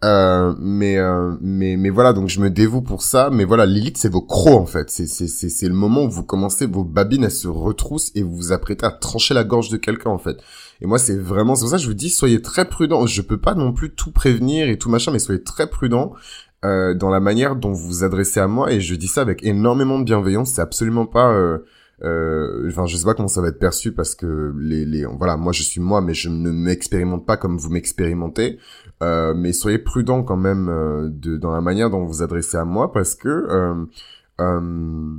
[0.06, 3.30] Euh, mais euh, mais mais voilà, donc je me dévoue pour ça.
[3.32, 4.92] Mais voilà, Lilith, c'est vos crocs en fait.
[4.92, 8.22] C'est c'est c'est c'est le moment où vous commencez vos babines à se retroussent et
[8.22, 10.38] vous vous apprêtez à trancher la gorge de quelqu'un en fait.
[10.82, 13.08] Et moi, c'est vraiment c'est pour ça que je vous dis, soyez très prudents.
[13.08, 16.14] Je peux pas non plus tout prévenir et tout machin, mais soyez très prudents.
[16.66, 19.46] Euh, dans la manière dont vous vous adressez à moi et je dis ça avec
[19.46, 21.34] énormément de bienveillance c'est absolument pas
[22.04, 25.38] euh, enfin je sais pas comment ça va être perçu parce que les, les voilà
[25.38, 28.58] moi je suis moi mais je ne m'expérimente pas comme vous m'expérimentez
[29.04, 32.58] euh, mais soyez prudent quand même euh, de dans la manière dont vous vous adressez
[32.58, 33.86] à moi parce que euh,
[34.40, 35.18] euh,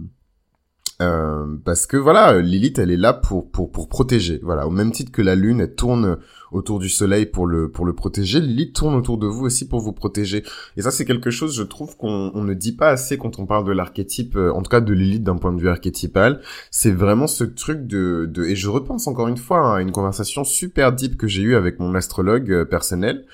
[1.00, 4.38] euh, parce que voilà, Lilith, elle est là pour pour pour protéger.
[4.42, 6.18] Voilà, au même titre que la lune, elle tourne
[6.52, 8.40] autour du soleil pour le pour le protéger.
[8.40, 10.42] Lilith tourne autour de vous aussi pour vous protéger.
[10.76, 13.46] Et ça, c'est quelque chose, je trouve qu'on on ne dit pas assez quand on
[13.46, 16.40] parle de l'archétype, euh, en tout cas de Lilith d'un point de vue archétypal.
[16.70, 20.44] C'est vraiment ce truc de de et je repense encore une fois à une conversation
[20.44, 23.24] super deep que j'ai eue avec mon astrologue euh, personnel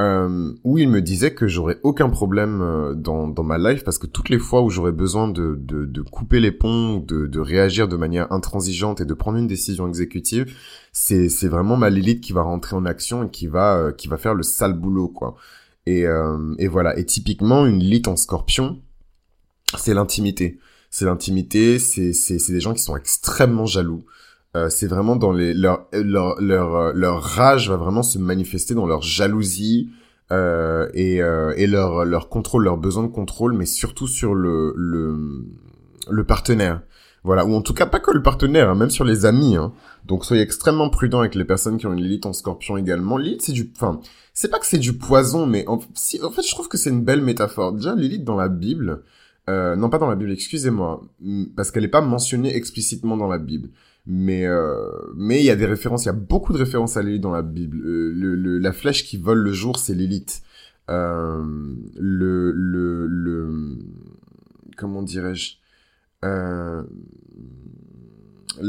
[0.00, 3.98] euh, où il me disait que j'aurais aucun problème euh, dans, dans ma life parce
[3.98, 7.40] que toutes les fois où j'aurais besoin de, de, de, couper les ponts, de, de
[7.40, 10.54] réagir de manière intransigeante et de prendre une décision exécutive,
[10.92, 14.08] c'est, c'est vraiment ma Lilith qui va rentrer en action et qui va, euh, qui
[14.08, 15.36] va faire le sale boulot, quoi.
[15.84, 16.98] Et, euh, et voilà.
[16.98, 18.80] Et typiquement, une Lilith en scorpion,
[19.76, 20.58] c'est l'intimité.
[20.90, 24.04] C'est l'intimité, c'est, c'est, c'est des gens qui sont extrêmement jaloux.
[24.56, 28.74] Euh, c'est vraiment dans les leur leur leur euh, leur rage va vraiment se manifester
[28.74, 29.90] dans leur jalousie
[30.32, 34.74] euh, et euh, et leur leur contrôle leur besoin de contrôle mais surtout sur le
[34.76, 35.46] le
[36.10, 36.82] le partenaire.
[37.22, 37.44] Voilà.
[37.44, 39.72] Ou en tout cas pas que le partenaire hein, même sur les amis hein.
[40.06, 43.18] donc soyez extrêmement prudent avec les personnes qui ont une Lilith en Scorpion également.
[43.18, 44.00] Lilith c'est du enfin
[44.34, 46.90] c'est pas que c'est du poison mais en, si, en fait je trouve que c'est
[46.90, 47.72] une belle métaphore.
[47.72, 49.04] Déjà Lilith dans la Bible
[49.50, 51.02] euh, non pas dans la Bible excusez-moi
[51.56, 53.70] parce qu'elle est pas mentionnée explicitement dans la Bible
[54.06, 57.02] mais euh, mais il y a des références, il y a beaucoup de références à
[57.02, 57.78] l'élite dans la Bible.
[57.84, 60.42] Euh, la flèche qui vole le jour, c'est l'élite.
[60.88, 63.78] Le, le, le,
[64.76, 65.56] comment dirais-je
[66.22, 66.84] La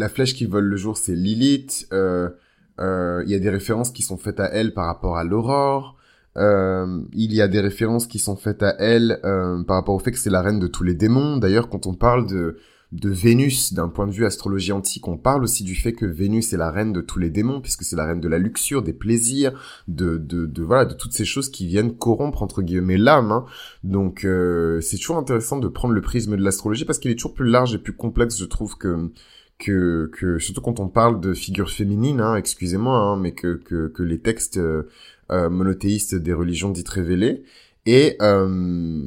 [0.10, 1.88] flèche qui vole le jour, c'est Lilith.
[1.92, 5.98] Il y a des références qui sont faites à elle par rapport à l'aurore.
[6.36, 10.18] Il y a des références qui sont faites à elle par rapport au fait que
[10.18, 11.38] c'est la reine de tous les démons.
[11.38, 12.58] D'ailleurs, quand on parle de
[12.92, 15.08] de Vénus d'un point de vue astrologie antique.
[15.08, 17.84] On parle aussi du fait que Vénus est la reine de tous les démons, puisque
[17.84, 19.54] c'est la reine de la luxure, des plaisirs,
[19.88, 23.32] de, de, de voilà, de toutes ces choses qui viennent corrompre entre guillemets l'âme.
[23.32, 23.46] Hein.
[23.84, 27.34] Donc euh, c'est toujours intéressant de prendre le prisme de l'astrologie parce qu'il est toujours
[27.34, 29.12] plus large et plus complexe, je trouve que
[29.58, 33.90] que, que surtout quand on parle de figures féminines, hein, excusez-moi, hein, mais que, que,
[33.90, 34.90] que les textes euh,
[35.32, 37.44] euh monothéistes des religions dites révélées.
[37.86, 39.04] Et euh,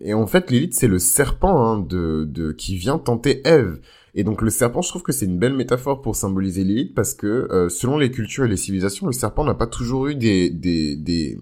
[0.00, 3.80] et en fait, Lilith, c'est le serpent hein, de, de, qui vient tenter Ève.
[4.14, 7.14] Et donc le serpent, je trouve que c'est une belle métaphore pour symboliser Lilith parce
[7.14, 10.50] que euh, selon les cultures et les civilisations, le serpent n'a pas toujours eu des,
[10.50, 11.38] des,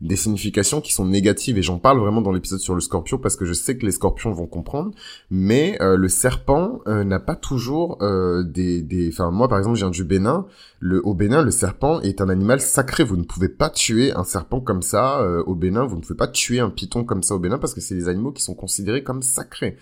[0.00, 3.36] des significations qui sont négatives et j'en parle vraiment dans l'épisode sur le scorpion parce
[3.36, 4.92] que je sais que les scorpions vont comprendre
[5.30, 9.76] mais euh, le serpent euh, n'a pas toujours euh, des des enfin moi par exemple
[9.76, 10.46] je viens du Bénin.
[10.80, 13.04] Le au Bénin le serpent est un animal sacré.
[13.04, 15.86] Vous ne pouvez pas tuer un serpent comme ça au Bénin.
[15.86, 18.08] Vous ne pouvez pas tuer un python comme ça au Bénin parce que c'est des
[18.08, 19.78] animaux qui sont considérés comme sacrés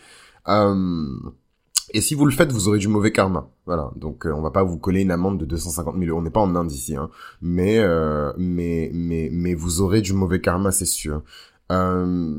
[1.92, 3.50] et si vous le faites, vous aurez du mauvais karma.
[3.66, 3.90] Voilà.
[3.96, 6.20] Donc, euh, on va pas vous coller une amende de 250 000 euros.
[6.20, 7.10] On n'est pas en Inde ici, hein.
[7.40, 11.22] Mais, euh, mais, mais, mais vous aurez du mauvais karma, c'est sûr.
[11.70, 12.34] Euh,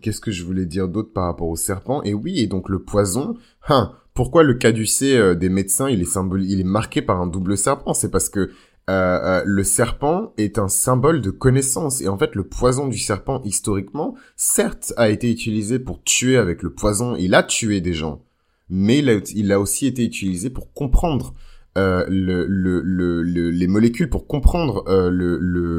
[0.00, 2.02] Qu'est-ce que je voulais dire d'autre par rapport au serpent?
[2.02, 3.36] Et oui, et donc le poison.
[3.68, 7.26] Hein, pourquoi le caducée euh, des médecins, il est symbole, il est marqué par un
[7.26, 7.94] double serpent?
[7.94, 8.50] C'est parce que
[8.90, 13.40] euh, le serpent est un symbole de connaissance et en fait le poison du serpent
[13.44, 18.24] historiquement certes a été utilisé pour tuer avec le poison il a tué des gens
[18.68, 21.34] mais il a, aussi été utilisé pour comprendre
[21.78, 25.08] euh, le, le, le, les molécules pour comprendre euh,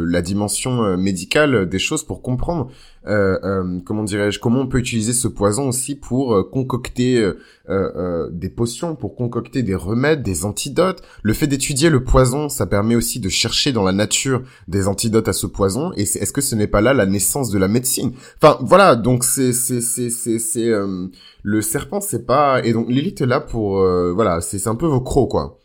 [0.10, 2.72] la dimension euh, médicale des choses, pour comprendre
[3.86, 7.34] comment dirais-je, comment on peut utiliser ce poison aussi pour concocter
[7.68, 11.04] des potions, pour concocter des remèdes, des antidotes.
[11.22, 15.28] Le fait d'étudier le poison, ça permet aussi de chercher dans la nature des antidotes
[15.28, 15.92] à ce poison.
[15.98, 18.14] Et est-ce que ce n'est pas là la naissance de la médecine?
[18.42, 20.72] Enfin voilà, donc c'est c'est c'est c'est c'est
[21.44, 23.80] le serpent, c'est pas et donc Lilith est là pour
[24.14, 25.60] voilà, c'est un peu vos crocs quoi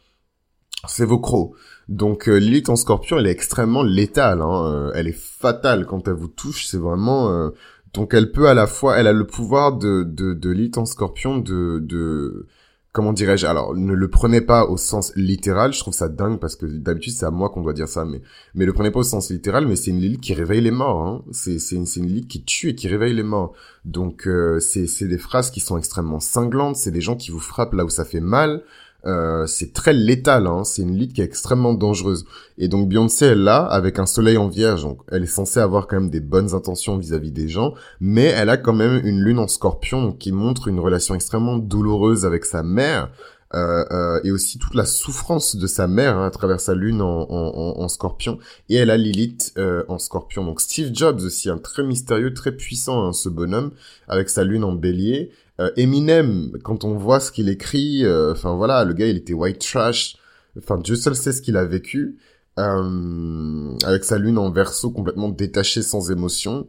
[0.86, 1.52] c'est vos crocs.
[1.88, 4.72] Donc euh, en scorpion, elle est extrêmement létale, hein.
[4.72, 7.30] Euh, elle est fatale quand elle vous touche, c'est vraiment...
[7.30, 7.50] Euh,
[7.94, 11.38] donc elle peut à la fois, elle a le pouvoir de, de, de en scorpion
[11.38, 11.78] de...
[11.80, 12.46] de
[12.92, 16.56] comment dirais-je Alors, ne le prenez pas au sens littéral, je trouve ça dingue parce
[16.56, 18.20] que d'habitude c'est à moi qu'on doit dire ça, mais
[18.54, 21.06] mais le prenez pas au sens littéral, mais c'est une Lilith qui réveille les morts,
[21.06, 21.22] hein.
[21.30, 23.52] c'est c'est une, une qui tue et qui réveille les morts.
[23.84, 27.38] Donc euh, c'est c'est des phrases qui sont extrêmement cinglantes, c'est des gens qui vous
[27.38, 28.62] frappent là où ça fait mal,
[29.06, 30.64] euh, c'est très létal, hein.
[30.64, 32.24] c'est une lead qui est extrêmement dangereuse.
[32.58, 35.86] Et donc Beyoncé est là avec un soleil en vierge, donc elle est censée avoir
[35.86, 39.38] quand même des bonnes intentions vis-à-vis des gens, mais elle a quand même une lune
[39.38, 43.10] en scorpion qui montre une relation extrêmement douloureuse avec sa mère,
[43.54, 47.00] euh, euh, et aussi toute la souffrance de sa mère hein, à travers sa lune
[47.00, 48.38] en, en, en, scorpion.
[48.68, 50.44] Et elle a Lilith euh, en scorpion.
[50.44, 53.70] Donc Steve Jobs aussi, un très mystérieux, très puissant hein, ce bonhomme,
[54.06, 55.30] avec sa lune en bélier.
[55.60, 59.32] Euh, Eminem, quand on voit ce qu'il écrit, euh, enfin voilà, le gars il était
[59.32, 60.16] white trash.
[60.56, 62.18] Enfin Dieu seul sait ce qu'il a vécu.
[62.58, 66.66] Euh, avec sa lune en verso complètement détachée sans émotion.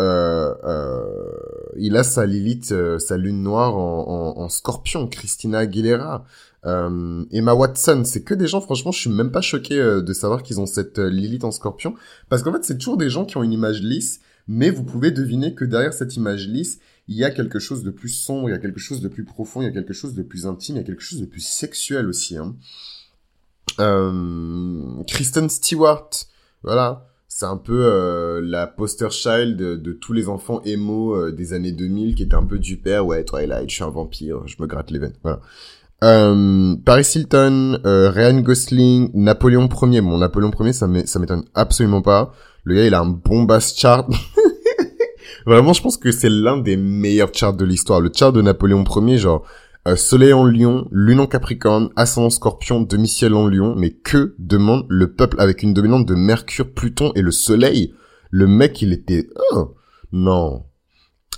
[0.00, 0.54] Euh,
[1.76, 6.24] il a sa Lilith, sa lune noire en, en, scorpion, Christina Aguilera.
[6.64, 10.60] Emma Watson, c'est que des gens, franchement, je suis même pas choqué de savoir qu'ils
[10.60, 11.94] ont cette Lilith en scorpion.
[12.28, 15.10] Parce qu'en fait, c'est toujours des gens qui ont une image lisse, mais vous pouvez
[15.10, 18.52] deviner que derrière cette image lisse, il y a quelque chose de plus sombre, il
[18.52, 20.76] y a quelque chose de plus profond, il y a quelque chose de plus intime,
[20.76, 22.36] il y a quelque chose de plus sexuel aussi.
[22.36, 22.54] Hein.
[23.80, 26.10] Euh, Kristen Stewart,
[26.62, 31.54] voilà, c'est un peu euh, la poster child de, tous les enfants émo euh, des
[31.54, 34.56] années 2000 qui était un peu du père, ouais, Twilight, je suis un vampire, je
[34.60, 35.40] me gratte les veines, voilà.
[36.04, 40.00] Euh, Paris Hilton, Ryan Gosling, Napoléon Ier.
[40.00, 42.32] Bon, Napoléon Ier, ça m'étonne absolument pas.
[42.64, 44.08] Le gars, il a un bon bass chart.
[45.46, 48.00] Vraiment, je pense que c'est l'un des meilleurs charts de l'histoire.
[48.00, 49.44] Le chart de Napoléon Ier, genre
[49.88, 53.74] euh, Soleil en Lion, Lune en Capricorne, Ascendant Scorpion, demi-ciel en Lion.
[53.76, 57.94] Mais que demande le peuple avec une dominante de Mercure, Pluton et le Soleil?
[58.30, 59.28] Le mec, il était...
[59.52, 59.74] Oh,
[60.12, 60.64] non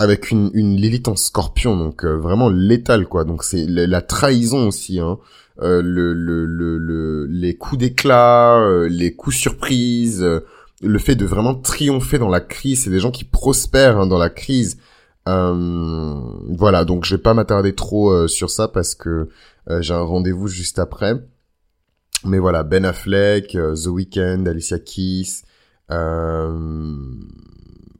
[0.00, 3.24] avec une, une Lilith en scorpion, donc euh, vraiment létal quoi.
[3.24, 5.18] Donc c'est la, trahison aussi, hein.
[5.62, 10.26] Euh, le, le, le, les coups d'éclat, euh, les coups surprises,
[10.82, 14.18] le fait de vraiment triompher dans la crise, c'est des gens qui prospèrent hein, dans
[14.18, 14.78] la crise.
[15.28, 19.28] Euh, voilà, donc je vais pas m'attarder trop euh, sur ça parce que
[19.70, 21.14] euh, j'ai un rendez-vous juste après.
[22.24, 25.42] Mais voilà, Ben Affleck, The Weeknd, Alicia Keys,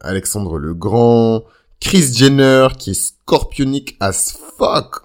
[0.01, 1.45] Alexandre le Grand,
[1.81, 5.03] Chris Jenner qui est scorpionique as fuck.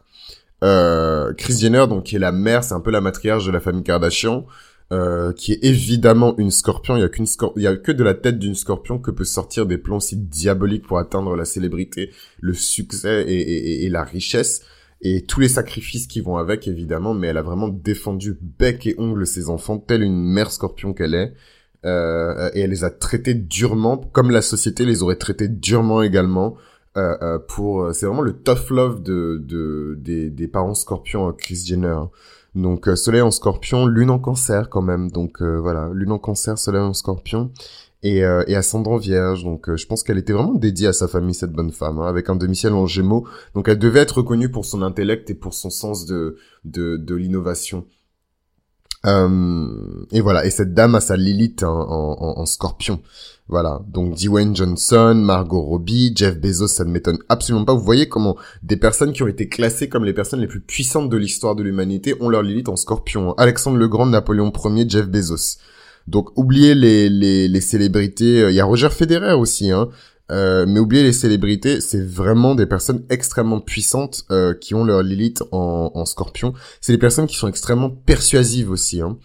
[1.37, 3.83] Chris Jenner donc qui est la mère, c'est un peu la matriarche de la famille
[3.83, 4.45] Kardashian.
[4.91, 6.97] Euh, qui est évidemment une scorpion.
[6.97, 9.23] Il y a qu'une il y a que de la tête d'une scorpion que peut
[9.23, 14.63] sortir des plans si diaboliques pour atteindre la célébrité, le succès et, la richesse
[15.01, 17.13] et tous les sacrifices qui vont avec évidemment.
[17.13, 21.13] Mais elle a vraiment défendu bec et ongle ses enfants, telle une mère scorpion qu'elle
[21.13, 21.33] est.
[21.85, 26.57] Euh, et elle les a traités durement, comme la société les aurait traités durement également.
[26.97, 31.61] Euh, euh pour, c'est vraiment le tough love de, de des, des parents scorpions Chris
[31.63, 31.99] Jenner.
[32.59, 35.09] Donc euh, Soleil en Scorpion, Lune en Cancer quand même.
[35.11, 37.51] Donc euh, voilà, Lune en Cancer, Soleil en Scorpion
[38.03, 39.43] et, euh, et Ascendant Vierge.
[39.43, 42.29] Donc je pense qu'elle était vraiment dédiée à sa famille cette bonne femme, hein, avec
[42.29, 43.27] un demi-ciel en Gémeaux.
[43.55, 47.85] Donc elle devait être reconnue pour son intellect et pour son sens de, de l'innovation.
[49.05, 53.01] Et voilà, et cette dame a sa Lilith en, en, Scorpion.
[53.47, 57.73] Voilà, donc Dwayne Johnson, Margot Robbie, Jeff Bezos, ça ne m'étonne absolument pas.
[57.73, 61.09] Vous voyez comment des personnes qui ont été classées comme les personnes les plus puissantes
[61.09, 63.33] de l'histoire de l'humanité ont leur Lilith en scorpion.
[63.37, 65.57] Alexandre le Grand, Napoléon Ier, Jeff Bezos.
[66.07, 69.89] Donc oubliez les, les, célébrités, il y a Roger Federer aussi, hein.
[70.31, 75.01] Euh, mais oubliez les célébrités, c'est vraiment des personnes extrêmement puissantes euh, qui ont leur
[75.01, 76.53] Lilith en, en scorpion.
[76.81, 79.01] C'est des personnes qui sont extrêmement persuasives aussi.
[79.01, 79.17] Hein.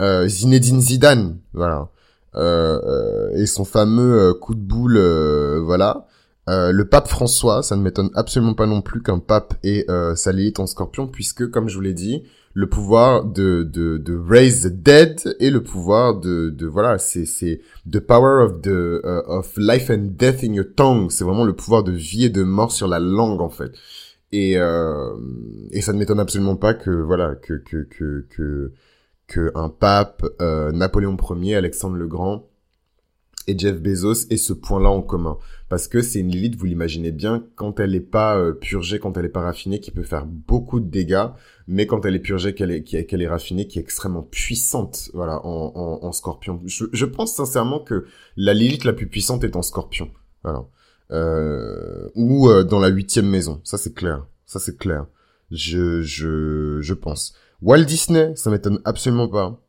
[0.00, 1.88] Euh, Zinedine Zidane, voilà.
[2.36, 4.98] Euh, euh, et son fameux euh, coup de boule,
[5.64, 6.06] voilà.
[6.48, 9.86] le pape François, ça ne m'étonne absolument pas non plus qu'un pape ait
[10.16, 12.24] sa Lilith en scorpion, puisque, comme je vous l'ai dit,
[12.54, 17.26] le pouvoir de, de, de raise the dead et le pouvoir de, de voilà, c'est,
[17.26, 21.10] c'est the power of the, of life and death in your tongue.
[21.10, 23.72] C'est vraiment le pouvoir de vie et de mort sur la langue, en fait.
[24.30, 25.10] Et, euh,
[25.72, 28.72] et ça ne m'étonne absolument pas que, voilà, que, que, que, que,
[29.26, 32.48] que un pape, euh, Napoléon Ier, Alexandre le Grand
[33.46, 35.38] et Jeff Bezos aient ce point-là en commun.
[35.68, 39.16] Parce que c'est une Lilith, vous l'imaginez bien, quand elle n'est pas euh, purgée, quand
[39.16, 41.26] elle n'est pas raffinée, qui peut faire beaucoup de dégâts,
[41.66, 45.44] mais quand elle est purgée, qu'elle est, qu'elle est raffinée, qui est extrêmement puissante, voilà,
[45.44, 46.60] en, scorpion.
[46.64, 50.10] Je, je, pense sincèrement que la Lilith la plus puissante est en scorpion.
[50.42, 50.64] Voilà.
[51.10, 53.60] Euh, ou euh, dans la huitième maison.
[53.64, 54.26] Ça, c'est clair.
[54.46, 55.06] Ça, c'est clair.
[55.50, 57.34] Je, je, je pense.
[57.62, 59.60] Walt Disney, ça m'étonne absolument pas.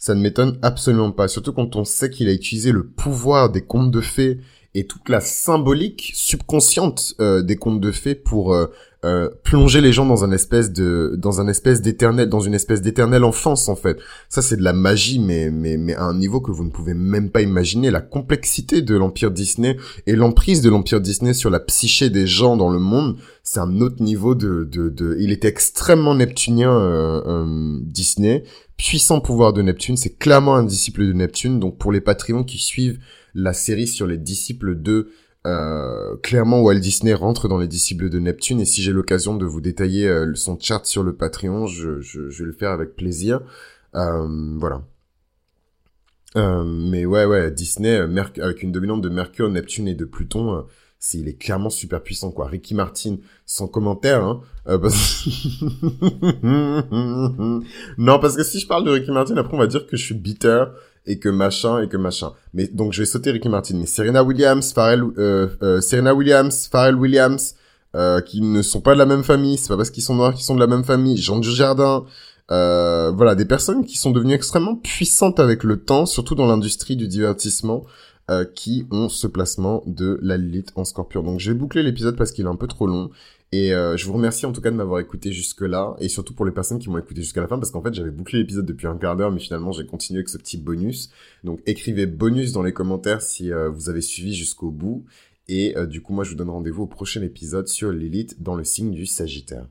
[0.00, 1.28] Ça ne m'étonne absolument pas.
[1.28, 4.40] Surtout quand on sait qu'il a utilisé le pouvoir des contes de fées
[4.74, 8.66] et toute la symbolique subconsciente euh, des contes de fées pour euh,
[9.04, 12.80] euh, plonger les gens dans un espèce de dans un espèce d'éternel dans une espèce
[12.80, 13.98] d'éternelle enfance en fait
[14.28, 16.94] ça c'est de la magie mais mais mais à un niveau que vous ne pouvez
[16.94, 19.76] même pas imaginer la complexité de l'empire Disney
[20.06, 23.80] et l'emprise de l'empire Disney sur la psyché des gens dans le monde c'est un
[23.80, 25.16] autre niveau de de, de...
[25.18, 28.44] il était extrêmement neptunien euh, Disney
[28.88, 32.58] puissant pouvoir de Neptune c'est clairement un disciple de Neptune donc pour les Patreons qui
[32.58, 32.98] suivent
[33.34, 35.10] la série sur les disciples de
[35.46, 39.44] euh, clairement Walt Disney rentre dans les disciples de Neptune et si j'ai l'occasion de
[39.44, 43.40] vous détailler euh, son chart sur le Patreon, je, je, vais le faire avec plaisir.
[43.94, 44.82] Euh, voilà.
[46.36, 50.66] Euh, mais ouais, ouais, Disney avec une dominante de Mercure, Neptune et de Pluton,
[51.00, 52.46] c'est il est clairement super puissant quoi.
[52.46, 54.22] Ricky Martin, sans commentaire.
[54.22, 55.26] Hein, parce...
[57.98, 60.04] non, parce que si je parle de Ricky Martin, après on va dire que je
[60.04, 60.64] suis bitter
[61.06, 62.32] et que machin et que machin.
[62.52, 63.76] Mais donc je vais sauter Ricky Martin.
[63.78, 67.54] Mais Serena Williams, Pharrell, euh, euh, Serena Williams, Pharrell Williams,
[67.96, 69.56] euh, qui ne sont pas de la même famille.
[69.56, 71.16] C'est pas parce qu'ils sont noirs qu'ils sont de la même famille.
[71.16, 72.04] Jean Dujardin.
[72.50, 76.96] Euh, voilà, des personnes qui sont devenues extrêmement puissantes avec le temps, surtout dans l'industrie
[76.96, 77.84] du divertissement,
[78.30, 81.22] euh, qui ont ce placement de la Lilith en Scorpion.
[81.22, 83.10] Donc je vais boucler l'épisode parce qu'il est un peu trop long.
[83.52, 86.46] Et euh, je vous remercie en tout cas de m'avoir écouté jusque-là, et surtout pour
[86.46, 88.86] les personnes qui m'ont écouté jusqu'à la fin, parce qu'en fait j'avais bouclé l'épisode depuis
[88.86, 91.10] un quart d'heure, mais finalement j'ai continué avec ce petit bonus.
[91.42, 95.04] Donc écrivez bonus dans les commentaires si euh, vous avez suivi jusqu'au bout,
[95.48, 98.62] et du coup moi je vous donne rendez-vous au prochain épisode sur l'élite dans le
[98.62, 99.66] signe du Sagittaire.